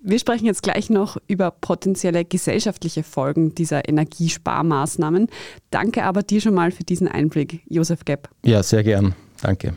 Wir 0.00 0.18
sprechen 0.18 0.46
jetzt 0.46 0.62
gleich 0.62 0.90
noch 0.90 1.16
über 1.26 1.50
potenzielle 1.50 2.24
gesellschaftliche 2.24 3.02
Folgen 3.02 3.54
dieser 3.54 3.88
Energiesparmaßnahmen. 3.88 5.28
Danke 5.70 6.04
aber 6.04 6.22
dir 6.22 6.40
schon 6.40 6.54
mal 6.54 6.70
für 6.70 6.84
diesen 6.84 7.08
Einblick, 7.08 7.62
Josef 7.68 8.04
Gepp. 8.04 8.28
Ja, 8.44 8.62
sehr 8.62 8.82
gern. 8.82 9.14
Danke. 9.42 9.74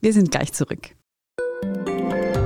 Wir 0.00 0.12
sind 0.12 0.30
gleich 0.30 0.52
zurück. 0.52 0.90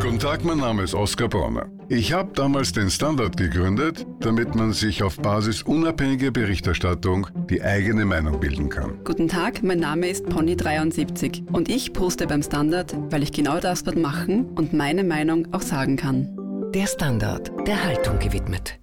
Guten 0.02 0.18
Tag, 0.18 0.44
mein 0.44 0.58
Name 0.58 0.82
ist 0.82 0.94
Oskar 0.94 1.28
Bronner. 1.28 1.68
Ich 1.88 2.12
habe 2.12 2.32
damals 2.32 2.72
den 2.72 2.90
Standard 2.90 3.36
gegründet, 3.36 4.06
damit 4.18 4.56
man 4.56 4.72
sich 4.72 5.04
auf 5.04 5.18
Basis 5.18 5.62
unabhängiger 5.62 6.32
Berichterstattung 6.32 7.28
die 7.48 7.62
eigene 7.62 8.04
Meinung 8.04 8.40
bilden 8.40 8.68
kann. 8.68 8.98
Guten 9.04 9.28
Tag, 9.28 9.62
mein 9.62 9.78
Name 9.78 10.08
ist 10.08 10.26
Pony73 10.26 11.48
und 11.52 11.68
ich 11.68 11.92
poste 11.92 12.26
beim 12.26 12.42
Standard, 12.42 12.96
weil 13.12 13.22
ich 13.22 13.30
genau 13.30 13.60
das 13.60 13.84
dort 13.84 13.98
machen 13.98 14.46
und 14.56 14.72
meine 14.72 15.04
Meinung 15.04 15.54
auch 15.54 15.62
sagen 15.62 15.96
kann. 15.96 16.36
Der 16.74 16.88
Standard, 16.88 17.52
der 17.68 17.84
Haltung 17.84 18.18
gewidmet. 18.18 18.80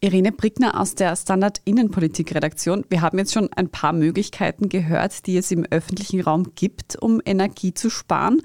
Irene 0.00 0.30
Brickner 0.30 0.80
aus 0.80 0.94
der 0.94 1.16
Standard 1.16 1.60
Innenpolitik-Redaktion. 1.64 2.84
Wir 2.88 3.02
haben 3.02 3.18
jetzt 3.18 3.34
schon 3.34 3.48
ein 3.56 3.70
paar 3.70 3.92
Möglichkeiten 3.92 4.68
gehört, 4.68 5.26
die 5.26 5.36
es 5.36 5.50
im 5.50 5.66
öffentlichen 5.68 6.20
Raum 6.20 6.52
gibt, 6.54 6.94
um 7.02 7.20
Energie 7.24 7.74
zu 7.74 7.90
sparen. 7.90 8.40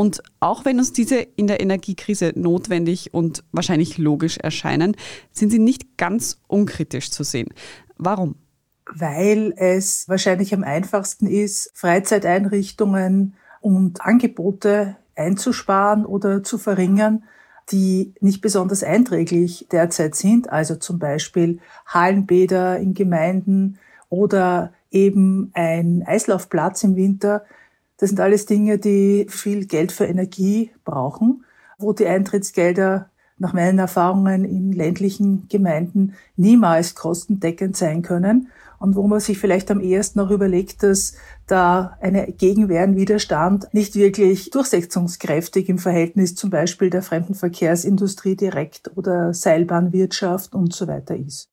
Und 0.00 0.22
auch 0.40 0.64
wenn 0.64 0.78
uns 0.78 0.94
diese 0.94 1.16
in 1.16 1.46
der 1.46 1.60
Energiekrise 1.60 2.32
notwendig 2.34 3.12
und 3.12 3.44
wahrscheinlich 3.52 3.98
logisch 3.98 4.38
erscheinen, 4.38 4.96
sind 5.30 5.50
sie 5.50 5.58
nicht 5.58 5.98
ganz 5.98 6.40
unkritisch 6.46 7.10
zu 7.10 7.22
sehen. 7.22 7.48
Warum? 7.98 8.36
Weil 8.90 9.52
es 9.58 10.08
wahrscheinlich 10.08 10.54
am 10.54 10.64
einfachsten 10.64 11.26
ist, 11.26 11.70
Freizeiteinrichtungen 11.74 13.34
und 13.60 14.00
Angebote 14.00 14.96
einzusparen 15.16 16.06
oder 16.06 16.42
zu 16.42 16.56
verringern, 16.56 17.24
die 17.70 18.14
nicht 18.22 18.40
besonders 18.40 18.82
einträglich 18.82 19.66
derzeit 19.70 20.14
sind, 20.14 20.48
also 20.48 20.76
zum 20.76 20.98
Beispiel 20.98 21.58
Hallenbäder 21.84 22.78
in 22.78 22.94
Gemeinden 22.94 23.78
oder 24.08 24.72
eben 24.90 25.50
ein 25.52 26.04
Eislaufplatz 26.06 26.84
im 26.84 26.96
Winter. 26.96 27.44
Das 28.00 28.08
sind 28.08 28.18
alles 28.18 28.46
Dinge, 28.46 28.78
die 28.78 29.26
viel 29.28 29.66
Geld 29.66 29.92
für 29.92 30.06
Energie 30.06 30.70
brauchen, 30.86 31.44
wo 31.76 31.92
die 31.92 32.06
Eintrittsgelder 32.06 33.10
nach 33.36 33.52
meinen 33.52 33.78
Erfahrungen 33.78 34.46
in 34.46 34.72
ländlichen 34.72 35.48
Gemeinden 35.50 36.14
niemals 36.34 36.94
kostendeckend 36.94 37.76
sein 37.76 38.00
können 38.00 38.48
und 38.78 38.96
wo 38.96 39.06
man 39.06 39.20
sich 39.20 39.38
vielleicht 39.38 39.70
am 39.70 39.80
ehesten 39.80 40.18
noch 40.18 40.30
überlegt, 40.30 40.82
dass 40.82 41.14
da 41.46 41.98
eine 42.00 42.32
Gegenwehr, 42.32 42.96
Widerstand 42.96 43.68
nicht 43.74 43.96
wirklich 43.96 44.48
durchsetzungskräftig 44.48 45.68
im 45.68 45.76
Verhältnis 45.76 46.34
zum 46.34 46.48
Beispiel 46.48 46.88
der 46.88 47.02
Fremdenverkehrsindustrie 47.02 48.34
direkt 48.34 48.96
oder 48.96 49.34
Seilbahnwirtschaft 49.34 50.54
und 50.54 50.72
so 50.72 50.88
weiter 50.88 51.18
ist. 51.18 51.49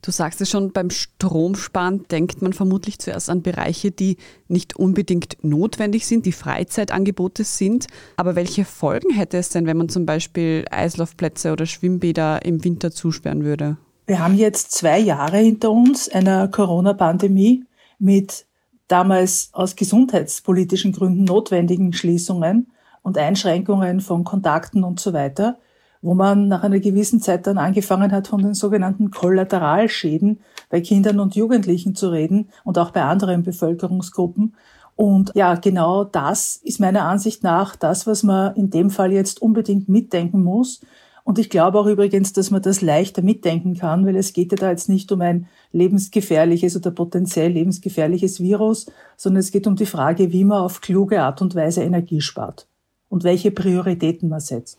Du 0.00 0.12
sagst 0.12 0.40
es 0.40 0.48
schon, 0.48 0.72
beim 0.72 0.90
Stromsparen 0.90 2.06
denkt 2.08 2.40
man 2.40 2.52
vermutlich 2.52 2.98
zuerst 2.98 3.28
an 3.28 3.42
Bereiche, 3.42 3.90
die 3.90 4.16
nicht 4.46 4.76
unbedingt 4.76 5.38
notwendig 5.42 6.06
sind, 6.06 6.24
die 6.24 6.32
Freizeitangebote 6.32 7.42
sind. 7.42 7.88
Aber 8.16 8.36
welche 8.36 8.64
Folgen 8.64 9.12
hätte 9.12 9.38
es 9.38 9.48
denn, 9.48 9.66
wenn 9.66 9.76
man 9.76 9.88
zum 9.88 10.06
Beispiel 10.06 10.64
Eislaufplätze 10.70 11.52
oder 11.52 11.66
Schwimmbäder 11.66 12.44
im 12.44 12.62
Winter 12.64 12.92
zusperren 12.92 13.44
würde? 13.44 13.76
Wir 14.06 14.20
haben 14.20 14.36
jetzt 14.36 14.72
zwei 14.72 14.98
Jahre 14.98 15.38
hinter 15.38 15.70
uns 15.70 16.08
einer 16.08 16.48
Corona-Pandemie 16.48 17.64
mit 17.98 18.46
damals 18.86 19.50
aus 19.52 19.76
gesundheitspolitischen 19.76 20.92
Gründen 20.92 21.24
notwendigen 21.24 21.92
Schließungen 21.92 22.68
und 23.02 23.18
Einschränkungen 23.18 24.00
von 24.00 24.24
Kontakten 24.24 24.84
und 24.84 25.00
so 25.00 25.12
weiter 25.12 25.58
wo 26.02 26.14
man 26.14 26.48
nach 26.48 26.62
einer 26.62 26.80
gewissen 26.80 27.20
Zeit 27.20 27.46
dann 27.46 27.58
angefangen 27.58 28.12
hat, 28.12 28.28
von 28.28 28.42
den 28.42 28.54
sogenannten 28.54 29.10
Kollateralschäden 29.10 30.40
bei 30.70 30.80
Kindern 30.80 31.20
und 31.20 31.34
Jugendlichen 31.34 31.94
zu 31.94 32.10
reden 32.10 32.48
und 32.64 32.78
auch 32.78 32.90
bei 32.90 33.02
anderen 33.02 33.42
Bevölkerungsgruppen. 33.42 34.54
Und 34.96 35.32
ja, 35.34 35.54
genau 35.54 36.04
das 36.04 36.56
ist 36.56 36.80
meiner 36.80 37.04
Ansicht 37.04 37.42
nach 37.42 37.76
das, 37.76 38.06
was 38.06 38.22
man 38.22 38.56
in 38.56 38.70
dem 38.70 38.90
Fall 38.90 39.12
jetzt 39.12 39.40
unbedingt 39.40 39.88
mitdenken 39.88 40.42
muss. 40.42 40.80
Und 41.22 41.38
ich 41.38 41.50
glaube 41.50 41.78
auch 41.78 41.86
übrigens, 41.86 42.32
dass 42.32 42.50
man 42.50 42.62
das 42.62 42.80
leichter 42.80 43.20
mitdenken 43.20 43.76
kann, 43.76 44.06
weil 44.06 44.16
es 44.16 44.32
geht 44.32 44.50
ja 44.50 44.56
da 44.56 44.70
jetzt 44.70 44.88
nicht 44.88 45.12
um 45.12 45.20
ein 45.20 45.46
lebensgefährliches 45.72 46.74
oder 46.74 46.90
potenziell 46.90 47.52
lebensgefährliches 47.52 48.40
Virus, 48.40 48.86
sondern 49.16 49.40
es 49.40 49.50
geht 49.50 49.66
um 49.66 49.76
die 49.76 49.84
Frage, 49.86 50.32
wie 50.32 50.44
man 50.44 50.62
auf 50.62 50.80
kluge 50.80 51.22
Art 51.22 51.42
und 51.42 51.54
Weise 51.54 51.82
Energie 51.82 52.22
spart 52.22 52.66
und 53.10 53.24
welche 53.24 53.50
Prioritäten 53.50 54.28
man 54.28 54.40
setzt. 54.40 54.78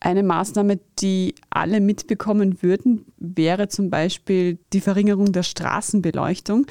Eine 0.00 0.22
Maßnahme, 0.22 0.78
die 0.98 1.34
alle 1.50 1.80
mitbekommen 1.80 2.62
würden, 2.62 3.06
wäre 3.16 3.68
zum 3.68 3.90
Beispiel 3.90 4.58
die 4.72 4.80
Verringerung 4.80 5.32
der 5.32 5.42
Straßenbeleuchtung. 5.42 6.66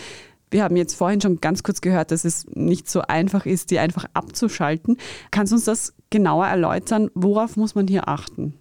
Wir 0.52 0.64
haben 0.64 0.76
jetzt 0.76 0.96
vorhin 0.96 1.22
schon 1.22 1.42
ganz 1.42 1.64
kurz 1.64 1.82
gehört, 1.82 2.12
dass 2.12 2.24
es 2.24 2.46
nicht 2.54 2.90
so 2.90 3.02
einfach 3.02 3.46
ist, 3.46 3.72
die 3.72 3.80
einfach 3.80 4.06
abzuschalten. 4.14 4.98
Kannst 5.32 5.52
du 5.52 5.56
uns 5.56 5.66
das 5.66 5.94
genauer 6.12 6.46
erläutern? 6.46 7.10
Worauf 7.16 7.58
muss 7.58 7.76
man 7.76 7.88
hier 7.88 8.08
achten? 8.08 8.54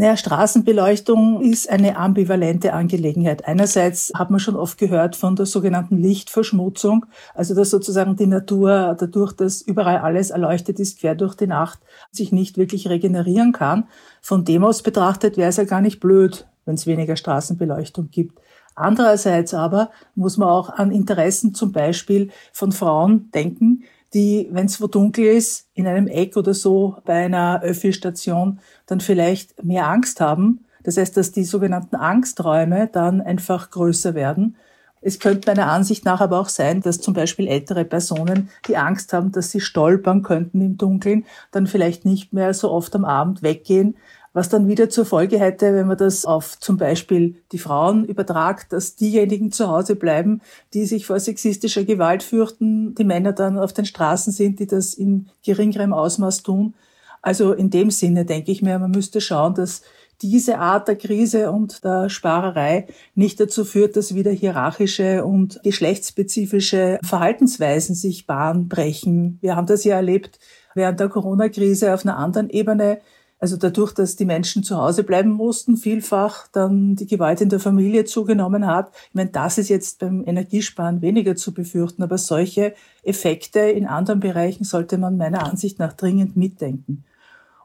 Naja, 0.00 0.16
Straßenbeleuchtung 0.16 1.42
ist 1.42 1.68
eine 1.68 1.98
ambivalente 1.98 2.72
Angelegenheit. 2.72 3.44
Einerseits 3.46 4.10
hat 4.14 4.30
man 4.30 4.40
schon 4.40 4.56
oft 4.56 4.78
gehört 4.78 5.14
von 5.14 5.36
der 5.36 5.44
sogenannten 5.44 5.98
Lichtverschmutzung, 5.98 7.04
also 7.34 7.54
dass 7.54 7.68
sozusagen 7.68 8.16
die 8.16 8.26
Natur 8.26 8.96
dadurch, 8.98 9.34
dass 9.34 9.60
überall 9.60 9.98
alles 9.98 10.30
erleuchtet 10.30 10.80
ist, 10.80 11.00
quer 11.00 11.14
durch 11.14 11.34
die 11.34 11.46
Nacht, 11.46 11.80
sich 12.12 12.32
nicht 12.32 12.56
wirklich 12.56 12.88
regenerieren 12.88 13.52
kann. 13.52 13.88
Von 14.22 14.46
dem 14.46 14.64
aus 14.64 14.80
betrachtet 14.80 15.36
wäre 15.36 15.50
es 15.50 15.58
ja 15.58 15.64
gar 15.64 15.82
nicht 15.82 16.00
blöd, 16.00 16.46
wenn 16.64 16.76
es 16.76 16.86
weniger 16.86 17.16
Straßenbeleuchtung 17.16 18.08
gibt. 18.10 18.40
Andererseits 18.74 19.52
aber 19.52 19.90
muss 20.14 20.38
man 20.38 20.48
auch 20.48 20.70
an 20.70 20.92
Interessen 20.92 21.52
zum 21.52 21.72
Beispiel 21.72 22.30
von 22.54 22.72
Frauen 22.72 23.30
denken, 23.32 23.82
die, 24.14 24.48
wenn 24.50 24.66
es 24.66 24.80
wo 24.80 24.86
dunkel 24.86 25.26
ist, 25.26 25.68
in 25.74 25.86
einem 25.86 26.08
Eck 26.08 26.36
oder 26.36 26.54
so 26.54 26.96
bei 27.04 27.24
einer 27.24 27.62
Öffi-Station 27.62 28.60
dann 28.86 29.00
vielleicht 29.00 29.62
mehr 29.62 29.88
Angst 29.88 30.20
haben. 30.20 30.64
Das 30.82 30.96
heißt, 30.96 31.16
dass 31.16 31.32
die 31.32 31.44
sogenannten 31.44 31.96
Angsträume 31.96 32.88
dann 32.90 33.20
einfach 33.20 33.70
größer 33.70 34.14
werden. 34.14 34.56
Es 35.02 35.18
könnte 35.18 35.50
meiner 35.50 35.70
Ansicht 35.70 36.04
nach 36.04 36.20
aber 36.20 36.40
auch 36.40 36.48
sein, 36.48 36.82
dass 36.82 37.00
zum 37.00 37.14
Beispiel 37.14 37.48
ältere 37.48 37.84
Personen, 37.84 38.50
die 38.66 38.76
Angst 38.76 39.12
haben, 39.12 39.32
dass 39.32 39.50
sie 39.50 39.60
stolpern 39.60 40.22
könnten 40.22 40.60
im 40.60 40.76
Dunkeln, 40.76 41.24
dann 41.52 41.66
vielleicht 41.66 42.04
nicht 42.04 42.34
mehr 42.34 42.52
so 42.52 42.70
oft 42.70 42.94
am 42.94 43.06
Abend 43.06 43.42
weggehen, 43.42 43.96
was 44.32 44.48
dann 44.48 44.68
wieder 44.68 44.88
zur 44.88 45.04
Folge 45.04 45.38
hätte, 45.38 45.74
wenn 45.74 45.88
man 45.88 45.96
das 45.96 46.24
auf 46.24 46.58
zum 46.60 46.76
Beispiel 46.76 47.42
die 47.52 47.58
Frauen 47.58 48.04
übertragt, 48.04 48.72
dass 48.72 48.94
diejenigen 48.94 49.50
zu 49.50 49.68
Hause 49.68 49.96
bleiben, 49.96 50.40
die 50.72 50.86
sich 50.86 51.06
vor 51.06 51.18
sexistischer 51.18 51.84
Gewalt 51.84 52.22
fürchten, 52.22 52.94
die 52.94 53.04
Männer 53.04 53.32
dann 53.32 53.58
auf 53.58 53.72
den 53.72 53.86
Straßen 53.86 54.32
sind, 54.32 54.60
die 54.60 54.66
das 54.66 54.94
in 54.94 55.30
geringerem 55.44 55.92
Ausmaß 55.92 56.42
tun. 56.42 56.74
Also 57.22 57.52
in 57.52 57.70
dem 57.70 57.90
Sinne 57.90 58.24
denke 58.24 58.52
ich 58.52 58.62
mir, 58.62 58.78
man 58.78 58.92
müsste 58.92 59.20
schauen, 59.20 59.54
dass 59.54 59.82
diese 60.22 60.58
Art 60.58 60.86
der 60.86 60.96
Krise 60.96 61.50
und 61.50 61.82
der 61.82 62.10
Sparerei 62.10 62.86
nicht 63.14 63.40
dazu 63.40 63.64
führt, 63.64 63.96
dass 63.96 64.14
wieder 64.14 64.30
hierarchische 64.30 65.24
und 65.24 65.60
geschlechtsspezifische 65.62 66.98
Verhaltensweisen 67.02 67.94
sich 67.94 68.26
Bahn 68.26 68.68
brechen. 68.68 69.38
Wir 69.40 69.56
haben 69.56 69.66
das 69.66 69.84
ja 69.84 69.96
erlebt 69.96 70.38
während 70.74 71.00
der 71.00 71.08
Corona-Krise 71.08 71.94
auf 71.94 72.04
einer 72.04 72.18
anderen 72.18 72.50
Ebene 72.50 73.00
also 73.40 73.56
dadurch, 73.56 73.92
dass 73.94 74.16
die 74.16 74.26
Menschen 74.26 74.62
zu 74.62 74.76
Hause 74.76 75.02
bleiben 75.02 75.30
mussten, 75.30 75.78
vielfach 75.78 76.46
dann 76.48 76.94
die 76.94 77.06
Gewalt 77.06 77.40
in 77.40 77.48
der 77.48 77.58
Familie 77.58 78.04
zugenommen 78.04 78.66
hat. 78.66 78.92
Ich 79.08 79.14
meine, 79.14 79.30
das 79.30 79.56
ist 79.56 79.70
jetzt 79.70 79.98
beim 80.00 80.22
Energiesparen 80.26 81.00
weniger 81.00 81.34
zu 81.34 81.54
befürchten, 81.54 82.02
aber 82.02 82.18
solche 82.18 82.74
Effekte 83.02 83.60
in 83.60 83.86
anderen 83.86 84.20
Bereichen 84.20 84.64
sollte 84.64 84.98
man 84.98 85.16
meiner 85.16 85.46
Ansicht 85.46 85.78
nach 85.78 85.94
dringend 85.94 86.36
mitdenken. 86.36 87.04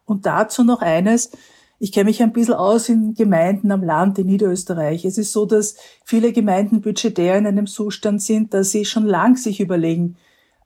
Und 0.06 0.26
dazu 0.26 0.64
noch 0.64 0.82
eines. 0.82 1.32
Ich 1.78 1.92
kenne 1.92 2.06
mich 2.06 2.24
ein 2.24 2.32
bisschen 2.32 2.54
aus 2.54 2.88
in 2.88 3.14
Gemeinden 3.14 3.70
am 3.70 3.84
Land 3.84 4.18
in 4.18 4.28
Niederösterreich. 4.28 5.04
Es 5.04 5.18
ist 5.18 5.34
so, 5.34 5.46
dass 5.46 5.76
viele 6.06 6.32
Gemeinden 6.32 6.80
budgetär 6.80 7.38
in 7.38 7.46
einem 7.46 7.68
Zustand 7.68 8.22
sind, 8.22 8.54
dass 8.54 8.72
sie 8.72 8.86
schon 8.86 9.06
lang 9.06 9.36
sich 9.36 9.60
überlegen, 9.60 10.16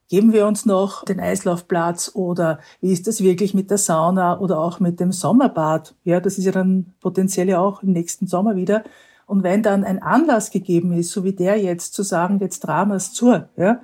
Geben 0.10 0.34
wir 0.34 0.48
uns 0.48 0.66
noch 0.66 1.06
den 1.06 1.20
Eislaufplatz 1.20 2.12
oder 2.16 2.60
wie 2.82 2.92
ist 2.92 3.06
das 3.06 3.22
wirklich 3.22 3.54
mit 3.54 3.70
der 3.70 3.78
Sauna 3.78 4.40
oder 4.40 4.60
auch 4.60 4.80
mit 4.80 5.00
dem 5.00 5.12
Sommerbad? 5.12 5.94
Ja, 6.04 6.20
das 6.20 6.40
ist 6.40 6.46
ja 6.46 6.52
dann 6.52 6.96
potenziell 7.00 7.48
ja 7.48 7.60
auch 7.60 7.84
im 7.84 7.92
nächsten 7.92 8.26
Sommer 8.26 8.56
wieder. 8.56 8.84
Und 9.28 9.44
wenn 9.44 9.62
dann 9.62 9.84
ein 9.84 10.02
Anlass 10.02 10.50
gegeben 10.50 10.94
ist, 10.94 11.12
so 11.12 11.24
wie 11.24 11.34
der 11.34 11.58
jetzt, 11.62 11.94
zu 11.94 12.02
sagen, 12.02 12.40
jetzt 12.40 12.62
Dramas 12.62 13.14
zu, 13.14 13.46
ja, 13.56 13.84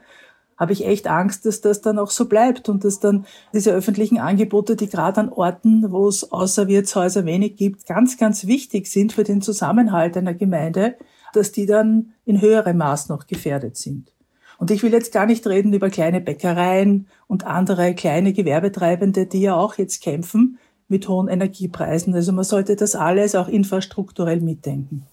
habe 0.58 0.74
ich 0.74 0.88
echt 0.88 1.06
Angst, 1.06 1.46
dass 1.46 1.62
das 1.62 1.82
dann 1.82 2.00
auch 2.00 2.10
so 2.10 2.28
bleibt 2.28 2.70
und 2.70 2.84
dass 2.84 3.00
dann 3.00 3.28
diese 3.54 3.72
öffentlichen 3.72 4.18
Angebote, 4.18 4.76
die 4.76 4.90
gerade 4.90 5.20
an 5.20 5.30
Orten, 5.30 5.92
wo 5.92 6.08
es 6.08 6.32
außer 6.32 6.68
Wirtshäuser 6.68 7.26
wenig 7.26 7.56
gibt, 7.56 7.86
ganz, 7.86 8.18
ganz 8.18 8.48
wichtig 8.48 8.88
sind 8.88 9.14
für 9.14 9.24
den 9.24 9.44
Zusammenhalt 9.44 10.18
einer 10.18 10.34
Gemeinde, 10.34 10.96
dass 11.34 11.52
die 11.52 11.68
dann 11.68 12.14
in 12.26 12.42
höherem 12.42 12.78
Maß 12.78 13.10
noch 13.10 13.28
gefährdet 13.28 13.78
sind. 13.78 14.15
Und 14.58 14.72
ich 14.72 14.84
will 14.84 14.92
jetzt 14.92 15.12
gar 15.12 15.26
nicht 15.26 15.46
reden 15.48 15.74
über 15.74 15.90
kleine 15.90 16.22
Bäckereien 16.22 17.08
und 17.28 17.46
andere 17.46 17.94
kleine 17.96 18.34
Gewerbetreibende, 18.34 19.26
die 19.26 19.42
ja 19.42 19.56
auch 19.56 19.78
jetzt 19.78 20.02
kämpfen 20.02 20.58
mit 20.88 21.08
hohen 21.08 21.28
Energiepreisen. 21.28 22.14
Also 22.14 22.32
man 22.32 22.44
sollte 22.44 22.76
das 22.76 22.96
alles 22.96 23.36
auch 23.36 23.48
infrastrukturell 23.48 24.42
mitdenken. 24.42 25.06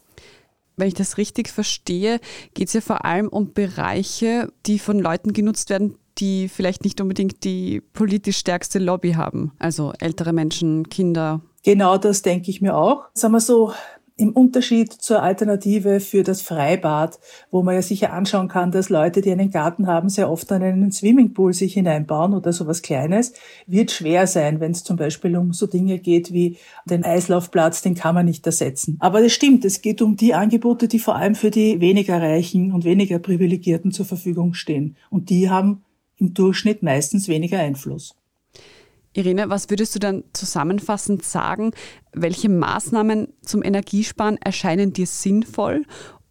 Wenn 0.76 0.88
ich 0.88 0.94
das 0.94 1.18
richtig 1.18 1.49
verstehe, 1.49 2.18
geht 2.54 2.68
es 2.68 2.75
ja 2.75 2.80
vor 2.80 3.04
allem 3.04 3.28
um 3.28 3.52
Bereiche, 3.52 4.52
die 4.66 4.78
von 4.78 4.99
Leuten 4.99 5.32
genutzt 5.32 5.70
werden, 5.70 5.96
die 6.18 6.49
vielleicht 6.49 6.84
nicht 6.84 7.00
unbedingt 7.00 7.44
die 7.44 7.80
politisch 7.80 8.38
stärkste 8.38 8.78
Lobby 8.78 9.12
haben. 9.12 9.52
Also 9.58 9.92
ältere 9.99 10.32
Menschen, 10.32 10.88
Kinder. 10.88 11.40
Genau 11.62 11.99
das 11.99 12.22
denke 12.22 12.50
ich 12.50 12.61
mir 12.61 12.76
auch. 12.76 13.04
Sagen 13.14 13.34
wir 13.34 13.40
so, 13.40 13.72
im 14.16 14.31
Unterschied 14.31 14.92
zur 14.92 15.23
Alternative 15.23 16.00
für 16.00 16.23
das 16.23 16.42
Freibad, 16.42 17.19
wo 17.50 17.62
man 17.62 17.75
ja 17.75 17.83
sicher 17.83 18.12
anschauen 18.12 18.49
kann, 18.49 18.71
dass 18.71 18.88
Leute, 18.88 19.21
die 19.21 19.33
einen 19.33 19.50
Garten 19.50 19.87
haben, 19.87 20.09
sehr 20.09 20.31
oft 20.31 20.50
dann 20.50 20.62
einen 20.62 20.92
Swimmingpool 20.92 21.52
sich 21.52 21.75
hineinbauen 21.75 22.35
oder 22.35 22.52
sowas 22.52 22.83
Kleines, 22.83 23.33
wird 23.66 23.90
schwer 23.90 24.26
sein, 24.26 24.61
wenn 24.61 24.73
es 24.73 24.85
zum 24.85 24.97
Beispiel 24.97 25.37
um 25.37 25.52
so 25.52 25.66
Dinge 25.66 25.99
geht 25.99 26.33
wie 26.33 26.59
den 26.85 27.04
Eislaufplatz, 27.04 27.83
den 27.83 27.95
kann 27.95 28.14
man 28.14 28.26
nicht 28.26 28.47
ersetzen. 28.47 28.97
Aber 29.00 29.23
das 29.23 29.33
stimmt, 29.33 29.64
es 29.64 29.83
geht 29.83 30.02
um 30.02 30.16
die 30.16 30.35
Angebote, 30.35 30.88
die 30.88 30.99
vor 30.99 31.16
allem 31.16 31.35
für 31.35 31.50
die 31.50 31.81
weniger 31.81 32.21
Reichen 32.21 32.73
und 32.73 32.85
weniger 32.85 33.19
Privilegierten 33.19 33.92
zur 33.92 34.07
Verfügung 34.07 34.54
stehen. 34.54 34.97
Und 35.11 35.31
die 35.31 35.50
haben 35.50 35.83
im 36.19 36.35
Durchschnitt 36.35 36.83
meistens 36.83 37.28
weniger 37.28 37.59
Einfluss. 37.59 38.14
Irene, 39.14 39.50
was 39.50 39.69
würdest 39.71 39.95
du 39.95 39.99
dann 39.99 40.25
zusammenfassend 40.33 41.25
sagen? 41.25 41.73
Welche 42.12 42.49
Maßnahmen 42.49 43.28
zum 43.42 43.62
Energiesparen 43.62 44.38
erscheinen 44.38 44.92
dir 44.92 45.07
sinnvoll, 45.07 45.85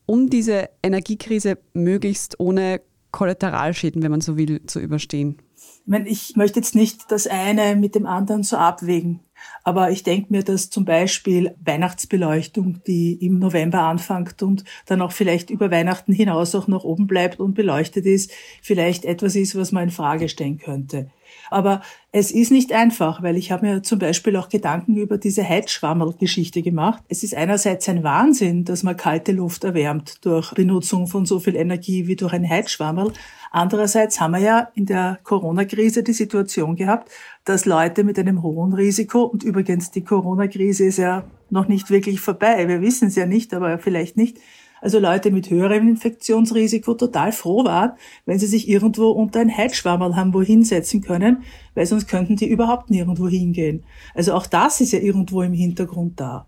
um 0.05 0.29
diese 0.29 0.69
Energiekrise 0.83 1.57
möglichst 1.73 2.39
ohne 2.39 2.81
Kollateralschäden, 3.11 4.01
wenn 4.03 4.11
man 4.11 4.21
so 4.21 4.37
will, 4.37 4.65
zu 4.65 4.79
überstehen? 4.79 5.37
Ich, 5.55 5.87
meine, 5.87 6.07
ich 6.07 6.35
möchte 6.35 6.59
jetzt 6.59 6.75
nicht 6.75 7.11
das 7.11 7.27
eine 7.27 7.75
mit 7.75 7.93
dem 7.95 8.05
anderen 8.05 8.43
so 8.43 8.57
abwägen. 8.57 9.19
Aber 9.63 9.91
ich 9.91 10.03
denke 10.03 10.27
mir, 10.29 10.43
dass 10.43 10.69
zum 10.69 10.85
Beispiel 10.85 11.55
Weihnachtsbeleuchtung, 11.63 12.81
die 12.85 13.13
im 13.13 13.39
November 13.39 13.81
anfängt 13.81 14.41
und 14.43 14.63
dann 14.85 15.01
auch 15.01 15.11
vielleicht 15.11 15.49
über 15.49 15.71
Weihnachten 15.71 16.13
hinaus 16.13 16.53
auch 16.55 16.67
noch 16.67 16.83
oben 16.83 17.07
bleibt 17.07 17.39
und 17.39 17.53
beleuchtet 17.53 18.05
ist, 18.05 18.31
vielleicht 18.61 19.05
etwas 19.05 19.35
ist, 19.35 19.55
was 19.55 19.71
man 19.71 19.85
in 19.85 19.89
Frage 19.89 20.29
stellen 20.29 20.57
könnte. 20.57 21.09
Aber 21.51 21.81
es 22.11 22.31
ist 22.31 22.51
nicht 22.51 22.73
einfach, 22.73 23.21
weil 23.21 23.37
ich 23.37 23.51
habe 23.51 23.65
mir 23.65 23.83
zum 23.83 23.99
Beispiel 23.99 24.35
auch 24.37 24.49
Gedanken 24.49 24.95
über 24.95 25.17
diese 25.17 25.47
Heizschwammerl-Geschichte 25.47 26.61
gemacht. 26.61 27.03
Es 27.09 27.23
ist 27.23 27.35
einerseits 27.35 27.87
ein 27.89 28.03
Wahnsinn, 28.03 28.63
dass 28.63 28.83
man 28.83 28.97
kalte 28.97 29.33
Luft 29.33 29.63
erwärmt 29.63 30.25
durch 30.25 30.53
Benutzung 30.53 31.07
von 31.07 31.25
so 31.25 31.39
viel 31.39 31.55
Energie 31.55 32.07
wie 32.07 32.15
durch 32.15 32.33
ein 32.33 32.49
Heizschwammerl. 32.49 33.11
Andererseits 33.51 34.21
haben 34.21 34.31
wir 34.31 34.39
ja 34.39 34.69
in 34.75 34.85
der 34.85 35.19
Corona-Krise 35.23 36.03
die 36.03 36.13
Situation 36.13 36.77
gehabt, 36.77 37.11
dass 37.43 37.65
Leute 37.65 38.05
mit 38.05 38.17
einem 38.17 38.41
hohen 38.43 38.73
Risiko, 38.73 39.23
und 39.23 39.43
übrigens 39.43 39.91
die 39.91 40.05
Corona-Krise 40.05 40.85
ist 40.85 40.97
ja 40.97 41.25
noch 41.49 41.67
nicht 41.67 41.89
wirklich 41.89 42.21
vorbei, 42.21 42.69
wir 42.69 42.81
wissen 42.81 43.09
es 43.09 43.17
ja 43.17 43.25
nicht, 43.25 43.53
aber 43.53 43.77
vielleicht 43.77 44.15
nicht, 44.15 44.37
also 44.81 44.99
Leute 44.99 45.31
mit 45.31 45.49
höherem 45.49 45.87
Infektionsrisiko 45.87 46.95
total 46.95 47.31
froh 47.31 47.63
waren, 47.63 47.93
wenn 48.25 48.39
sie 48.39 48.47
sich 48.47 48.67
irgendwo 48.67 49.11
unter 49.11 49.39
ein 49.39 49.55
Heizschwammerl 49.55 50.15
haben 50.15 50.33
wo 50.33 50.41
hinsetzen 50.41 51.01
können, 51.01 51.43
weil 51.75 51.85
sonst 51.85 52.07
könnten 52.07 52.35
die 52.35 52.49
überhaupt 52.49 52.89
nirgendwo 52.89 53.27
hingehen. 53.27 53.83
Also 54.15 54.33
auch 54.33 54.47
das 54.47 54.81
ist 54.81 54.91
ja 54.91 54.99
irgendwo 54.99 55.41
im 55.43 55.53
Hintergrund 55.53 56.19
da. 56.19 56.47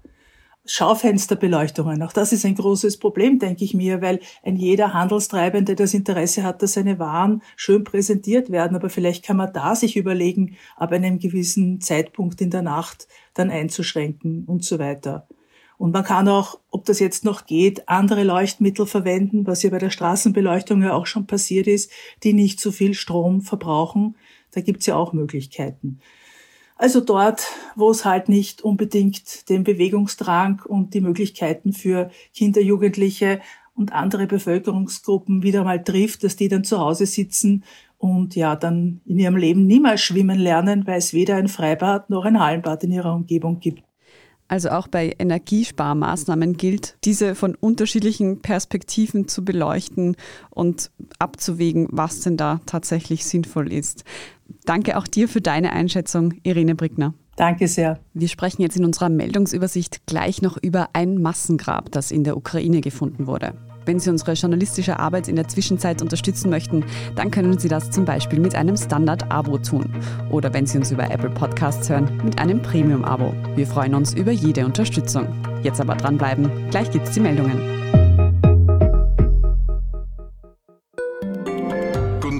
Schaufensterbeleuchtungen. 0.65 2.01
Auch 2.03 2.13
das 2.13 2.31
ist 2.31 2.45
ein 2.45 2.55
großes 2.55 2.97
Problem, 2.97 3.37
denke 3.37 3.65
ich 3.65 3.73
mir, 3.73 4.01
weil 4.01 4.19
ein 4.43 4.55
jeder 4.55 4.93
Handelstreibende 4.93 5.75
das 5.75 5.93
Interesse 5.93 6.43
hat, 6.43 6.61
dass 6.61 6.73
seine 6.73 6.99
Waren 6.99 7.41
schön 7.57 7.83
präsentiert 7.83 8.49
werden. 8.49 8.75
Aber 8.77 8.89
vielleicht 8.89 9.25
kann 9.25 9.35
man 9.35 9.51
da 9.51 9.75
sich 9.75 9.97
überlegen, 9.97 10.55
ab 10.77 10.93
einem 10.93 11.19
gewissen 11.19 11.81
Zeitpunkt 11.81 12.39
in 12.39 12.49
der 12.49 12.61
Nacht 12.61 13.09
dann 13.33 13.49
einzuschränken 13.49 14.45
und 14.45 14.63
so 14.63 14.79
weiter. 14.79 15.27
Und 15.83 15.91
man 15.91 16.05
kann 16.05 16.29
auch, 16.29 16.61
ob 16.71 16.85
das 16.85 16.99
jetzt 16.99 17.25
noch 17.25 17.45
geht, 17.45 17.89
andere 17.89 18.23
Leuchtmittel 18.23 18.85
verwenden, 18.85 19.45
was 19.45 19.63
ja 19.63 19.69
bei 19.69 19.79
der 19.79 19.89
Straßenbeleuchtung 19.89 20.81
ja 20.81 20.93
auch 20.93 21.05
schon 21.07 21.27
passiert 21.27 21.67
ist, 21.67 21.91
die 22.23 22.31
nicht 22.31 22.61
so 22.61 22.71
viel 22.71 22.93
Strom 22.93 23.41
verbrauchen. 23.41 24.15
Da 24.51 24.61
gibt's 24.61 24.85
ja 24.85 24.95
auch 24.95 25.11
Möglichkeiten. 25.11 25.99
Also 26.77 27.01
dort, 27.01 27.47
wo 27.75 27.91
es 27.91 28.05
halt 28.05 28.29
nicht 28.29 28.61
unbedingt 28.61 29.49
den 29.49 29.65
Bewegungsdrang 29.65 30.61
und 30.65 30.93
die 30.93 31.01
Möglichkeiten 31.01 31.73
für 31.73 32.11
Kinder, 32.33 32.61
Jugendliche 32.61 33.41
und 33.75 33.91
andere 33.91 34.25
Bevölkerungsgruppen 34.25 35.43
wieder 35.43 35.65
mal 35.65 35.83
trifft, 35.83 36.23
dass 36.23 36.37
die 36.37 36.47
dann 36.47 36.63
zu 36.63 36.79
Hause 36.79 37.07
sitzen 37.07 37.65
und 37.97 38.37
ja, 38.37 38.55
dann 38.55 39.01
in 39.05 39.19
ihrem 39.19 39.35
Leben 39.35 39.67
niemals 39.67 39.99
schwimmen 39.99 40.39
lernen, 40.39 40.87
weil 40.87 40.99
es 40.99 41.11
weder 41.11 41.35
ein 41.35 41.49
Freibad 41.49 42.09
noch 42.09 42.23
ein 42.23 42.39
Hallenbad 42.39 42.85
in 42.85 42.93
ihrer 42.93 43.13
Umgebung 43.13 43.59
gibt. 43.59 43.83
Also 44.53 44.69
auch 44.69 44.87
bei 44.87 45.15
Energiesparmaßnahmen 45.17 46.57
gilt, 46.57 46.95
diese 47.05 47.33
von 47.33 47.55
unterschiedlichen 47.55 48.43
Perspektiven 48.43 49.27
zu 49.27 49.43
beleuchten 49.43 50.15
und 50.51 50.91
abzuwägen, 51.17 51.87
was 51.89 52.19
denn 52.19 52.37
da 52.37 52.61
tatsächlich 52.67 53.25
sinnvoll 53.25 53.73
ist. 53.73 54.03
Danke 54.65 54.99
auch 54.99 55.07
dir 55.07 55.27
für 55.27 55.41
deine 55.41 55.73
Einschätzung, 55.73 56.35
Irene 56.43 56.75
Brickner. 56.75 57.15
Danke 57.35 57.67
sehr. 57.67 57.99
Wir 58.13 58.27
sprechen 58.27 58.61
jetzt 58.61 58.77
in 58.77 58.85
unserer 58.85 59.09
Meldungsübersicht 59.09 60.05
gleich 60.05 60.43
noch 60.43 60.55
über 60.61 60.89
ein 60.93 61.19
Massengrab, 61.19 61.91
das 61.91 62.11
in 62.11 62.23
der 62.23 62.37
Ukraine 62.37 62.81
gefunden 62.81 63.25
wurde. 63.25 63.55
Wenn 63.85 63.99
Sie 63.99 64.09
unsere 64.09 64.33
journalistische 64.33 64.99
Arbeit 64.99 65.27
in 65.27 65.35
der 65.35 65.47
Zwischenzeit 65.47 66.01
unterstützen 66.01 66.49
möchten, 66.49 66.85
dann 67.15 67.31
können 67.31 67.57
Sie 67.59 67.67
das 67.67 67.91
zum 67.91 68.05
Beispiel 68.05 68.39
mit 68.39 68.55
einem 68.55 68.77
Standard-Abo 68.77 69.57
tun. 69.57 69.93
Oder 70.29 70.53
wenn 70.53 70.65
Sie 70.65 70.77
uns 70.77 70.91
über 70.91 71.09
Apple 71.09 71.29
Podcasts 71.29 71.89
hören, 71.89 72.21
mit 72.23 72.39
einem 72.39 72.61
Premium-Abo. 72.61 73.33
Wir 73.55 73.67
freuen 73.67 73.95
uns 73.95 74.13
über 74.13 74.31
jede 74.31 74.65
Unterstützung. 74.65 75.27
Jetzt 75.63 75.81
aber 75.81 75.95
dranbleiben, 75.95 76.69
gleich 76.69 76.91
gibt's 76.91 77.11
die 77.11 77.19
Meldungen. 77.19 77.82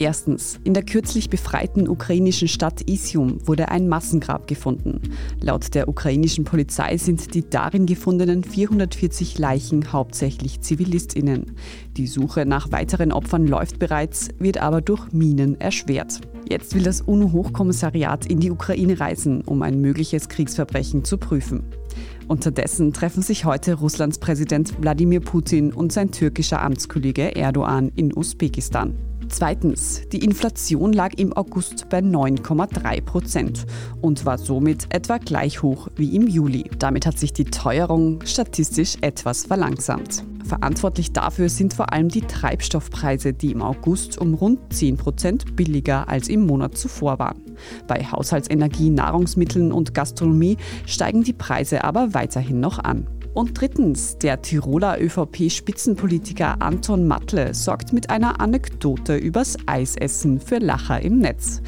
Erstens, 0.00 0.60
in 0.62 0.74
der 0.74 0.84
kürzlich 0.84 1.28
befreiten 1.28 1.88
ukrainischen 1.88 2.46
Stadt 2.46 2.88
Isium 2.88 3.46
wurde 3.48 3.68
ein 3.68 3.88
Massengrab 3.88 4.46
gefunden. 4.46 5.00
Laut 5.40 5.74
der 5.74 5.88
ukrainischen 5.88 6.44
Polizei 6.44 6.96
sind 6.98 7.34
die 7.34 7.48
darin 7.48 7.84
gefundenen 7.84 8.44
440 8.44 9.38
Leichen 9.38 9.92
hauptsächlich 9.92 10.60
Zivilistinnen. 10.60 11.56
Die 11.96 12.06
Suche 12.06 12.46
nach 12.46 12.70
weiteren 12.70 13.10
Opfern 13.10 13.48
läuft 13.48 13.80
bereits, 13.80 14.28
wird 14.38 14.58
aber 14.58 14.82
durch 14.82 15.10
Minen 15.10 15.60
erschwert. 15.60 16.20
Jetzt 16.48 16.76
will 16.76 16.84
das 16.84 17.00
UNO-Hochkommissariat 17.00 18.24
in 18.26 18.38
die 18.38 18.52
Ukraine 18.52 19.00
reisen, 19.00 19.40
um 19.40 19.62
ein 19.62 19.80
mögliches 19.80 20.28
Kriegsverbrechen 20.28 21.04
zu 21.04 21.18
prüfen. 21.18 21.64
Unterdessen 22.28 22.92
treffen 22.92 23.22
sich 23.22 23.44
heute 23.44 23.74
Russlands 23.74 24.18
Präsident 24.18 24.80
Wladimir 24.80 25.20
Putin 25.20 25.72
und 25.72 25.92
sein 25.92 26.12
türkischer 26.12 26.62
Amtskollege 26.62 27.34
Erdogan 27.34 27.90
in 27.96 28.16
Usbekistan. 28.16 29.07
Zweitens, 29.30 30.02
die 30.10 30.24
Inflation 30.24 30.92
lag 30.92 31.12
im 31.18 31.32
August 31.34 31.88
bei 31.90 31.98
9,3 31.98 33.02
Prozent 33.02 33.66
und 34.00 34.24
war 34.24 34.38
somit 34.38 34.86
etwa 34.88 35.18
gleich 35.18 35.62
hoch 35.62 35.88
wie 35.96 36.16
im 36.16 36.26
Juli. 36.26 36.70
Damit 36.78 37.04
hat 37.04 37.18
sich 37.18 37.32
die 37.32 37.44
Teuerung 37.44 38.24
statistisch 38.24 38.96
etwas 39.02 39.44
verlangsamt. 39.44 40.24
Verantwortlich 40.44 41.12
dafür 41.12 41.50
sind 41.50 41.74
vor 41.74 41.92
allem 41.92 42.08
die 42.08 42.22
Treibstoffpreise, 42.22 43.34
die 43.34 43.52
im 43.52 43.60
August 43.60 44.18
um 44.18 44.32
rund 44.32 44.72
10 44.72 44.96
Prozent 44.96 45.56
billiger 45.56 46.08
als 46.08 46.28
im 46.28 46.46
Monat 46.46 46.78
zuvor 46.78 47.18
waren. 47.18 47.42
Bei 47.86 48.02
Haushaltsenergie, 48.02 48.88
Nahrungsmitteln 48.88 49.72
und 49.72 49.92
Gastronomie 49.92 50.56
steigen 50.86 51.22
die 51.22 51.34
Preise 51.34 51.84
aber 51.84 52.14
weiterhin 52.14 52.60
noch 52.60 52.78
an. 52.78 53.06
Und 53.38 53.60
drittens, 53.60 54.18
der 54.18 54.42
Tiroler 54.42 55.00
ÖVP-Spitzenpolitiker 55.00 56.60
Anton 56.60 57.06
Matle 57.06 57.54
sorgt 57.54 57.92
mit 57.92 58.10
einer 58.10 58.40
Anekdote 58.40 59.16
übers 59.16 59.56
Eisessen 59.64 60.40
für 60.40 60.58
Lacher 60.58 61.00
im 61.02 61.20
Netz. 61.20 61.62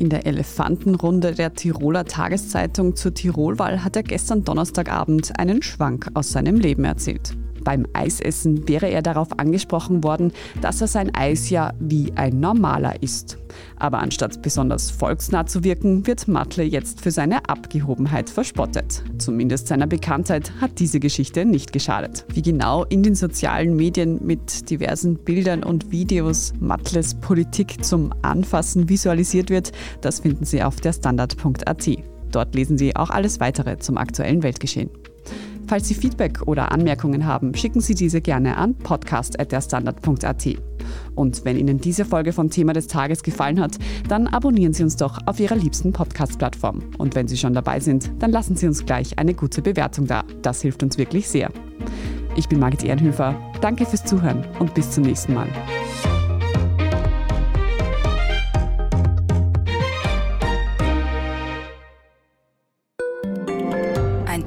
In 0.00 0.08
der 0.08 0.26
Elefantenrunde 0.26 1.32
der 1.32 1.54
Tiroler 1.54 2.06
Tageszeitung 2.06 2.96
zur 2.96 3.14
Tirolwahl 3.14 3.84
hat 3.84 3.94
er 3.94 4.02
gestern 4.02 4.42
Donnerstagabend 4.42 5.38
einen 5.38 5.62
Schwank 5.62 6.08
aus 6.14 6.32
seinem 6.32 6.56
Leben 6.56 6.82
erzählt. 6.82 7.36
Beim 7.64 7.86
Eisessen 7.92 8.68
wäre 8.68 8.88
er 8.88 9.02
darauf 9.02 9.38
angesprochen 9.38 10.04
worden, 10.04 10.32
dass 10.60 10.80
er 10.80 10.88
sein 10.88 11.14
Eis 11.14 11.50
ja 11.50 11.72
wie 11.78 12.12
ein 12.16 12.40
normaler 12.40 13.02
isst. 13.02 13.38
Aber 13.76 13.98
anstatt 13.98 14.42
besonders 14.42 14.90
volksnah 14.90 15.46
zu 15.46 15.64
wirken, 15.64 16.06
wird 16.06 16.28
Matle 16.28 16.64
jetzt 16.64 17.00
für 17.00 17.10
seine 17.10 17.48
Abgehobenheit 17.48 18.30
verspottet. 18.30 19.02
Zumindest 19.18 19.68
seiner 19.68 19.86
Bekanntheit 19.86 20.52
hat 20.60 20.78
diese 20.78 21.00
Geschichte 21.00 21.44
nicht 21.44 21.72
geschadet. 21.72 22.24
Wie 22.32 22.42
genau 22.42 22.84
in 22.84 23.02
den 23.02 23.14
sozialen 23.14 23.76
Medien 23.76 24.24
mit 24.24 24.70
diversen 24.70 25.16
Bildern 25.16 25.62
und 25.62 25.90
Videos 25.90 26.52
Matles 26.60 27.14
Politik 27.14 27.84
zum 27.84 28.12
Anfassen 28.22 28.88
visualisiert 28.88 29.50
wird, 29.50 29.72
das 30.00 30.20
finden 30.20 30.44
Sie 30.44 30.62
auf 30.62 30.76
der 30.76 30.92
Standard.at. 30.92 31.90
Dort 32.30 32.54
lesen 32.54 32.78
Sie 32.78 32.96
auch 32.96 33.10
alles 33.10 33.40
weitere 33.40 33.78
zum 33.78 33.98
aktuellen 33.98 34.42
Weltgeschehen. 34.42 34.90
Falls 35.72 35.88
Sie 35.88 35.94
Feedback 35.94 36.42
oder 36.44 36.70
Anmerkungen 36.70 37.24
haben, 37.24 37.54
schicken 37.54 37.80
Sie 37.80 37.94
diese 37.94 38.20
gerne 38.20 38.58
an 38.58 38.74
podcast.derstandard.at. 38.74 40.46
Und 41.14 41.46
wenn 41.46 41.56
Ihnen 41.56 41.78
diese 41.78 42.04
Folge 42.04 42.34
vom 42.34 42.50
Thema 42.50 42.74
des 42.74 42.88
Tages 42.88 43.22
gefallen 43.22 43.58
hat, 43.58 43.78
dann 44.06 44.26
abonnieren 44.26 44.74
Sie 44.74 44.82
uns 44.82 44.96
doch 44.96 45.18
auf 45.24 45.40
Ihrer 45.40 45.56
liebsten 45.56 45.94
Podcast-Plattform. 45.94 46.90
Und 46.98 47.14
wenn 47.14 47.26
Sie 47.26 47.38
schon 47.38 47.54
dabei 47.54 47.80
sind, 47.80 48.12
dann 48.18 48.32
lassen 48.32 48.54
Sie 48.54 48.66
uns 48.66 48.84
gleich 48.84 49.18
eine 49.18 49.32
gute 49.32 49.62
Bewertung 49.62 50.06
da. 50.06 50.24
Das 50.42 50.60
hilft 50.60 50.82
uns 50.82 50.98
wirklich 50.98 51.26
sehr. 51.26 51.50
Ich 52.36 52.50
bin 52.50 52.58
Margit 52.58 52.84
Ehrenhöfer. 52.84 53.34
Danke 53.62 53.86
fürs 53.86 54.04
Zuhören 54.04 54.44
und 54.58 54.74
bis 54.74 54.90
zum 54.90 55.04
nächsten 55.04 55.32
Mal. 55.32 55.48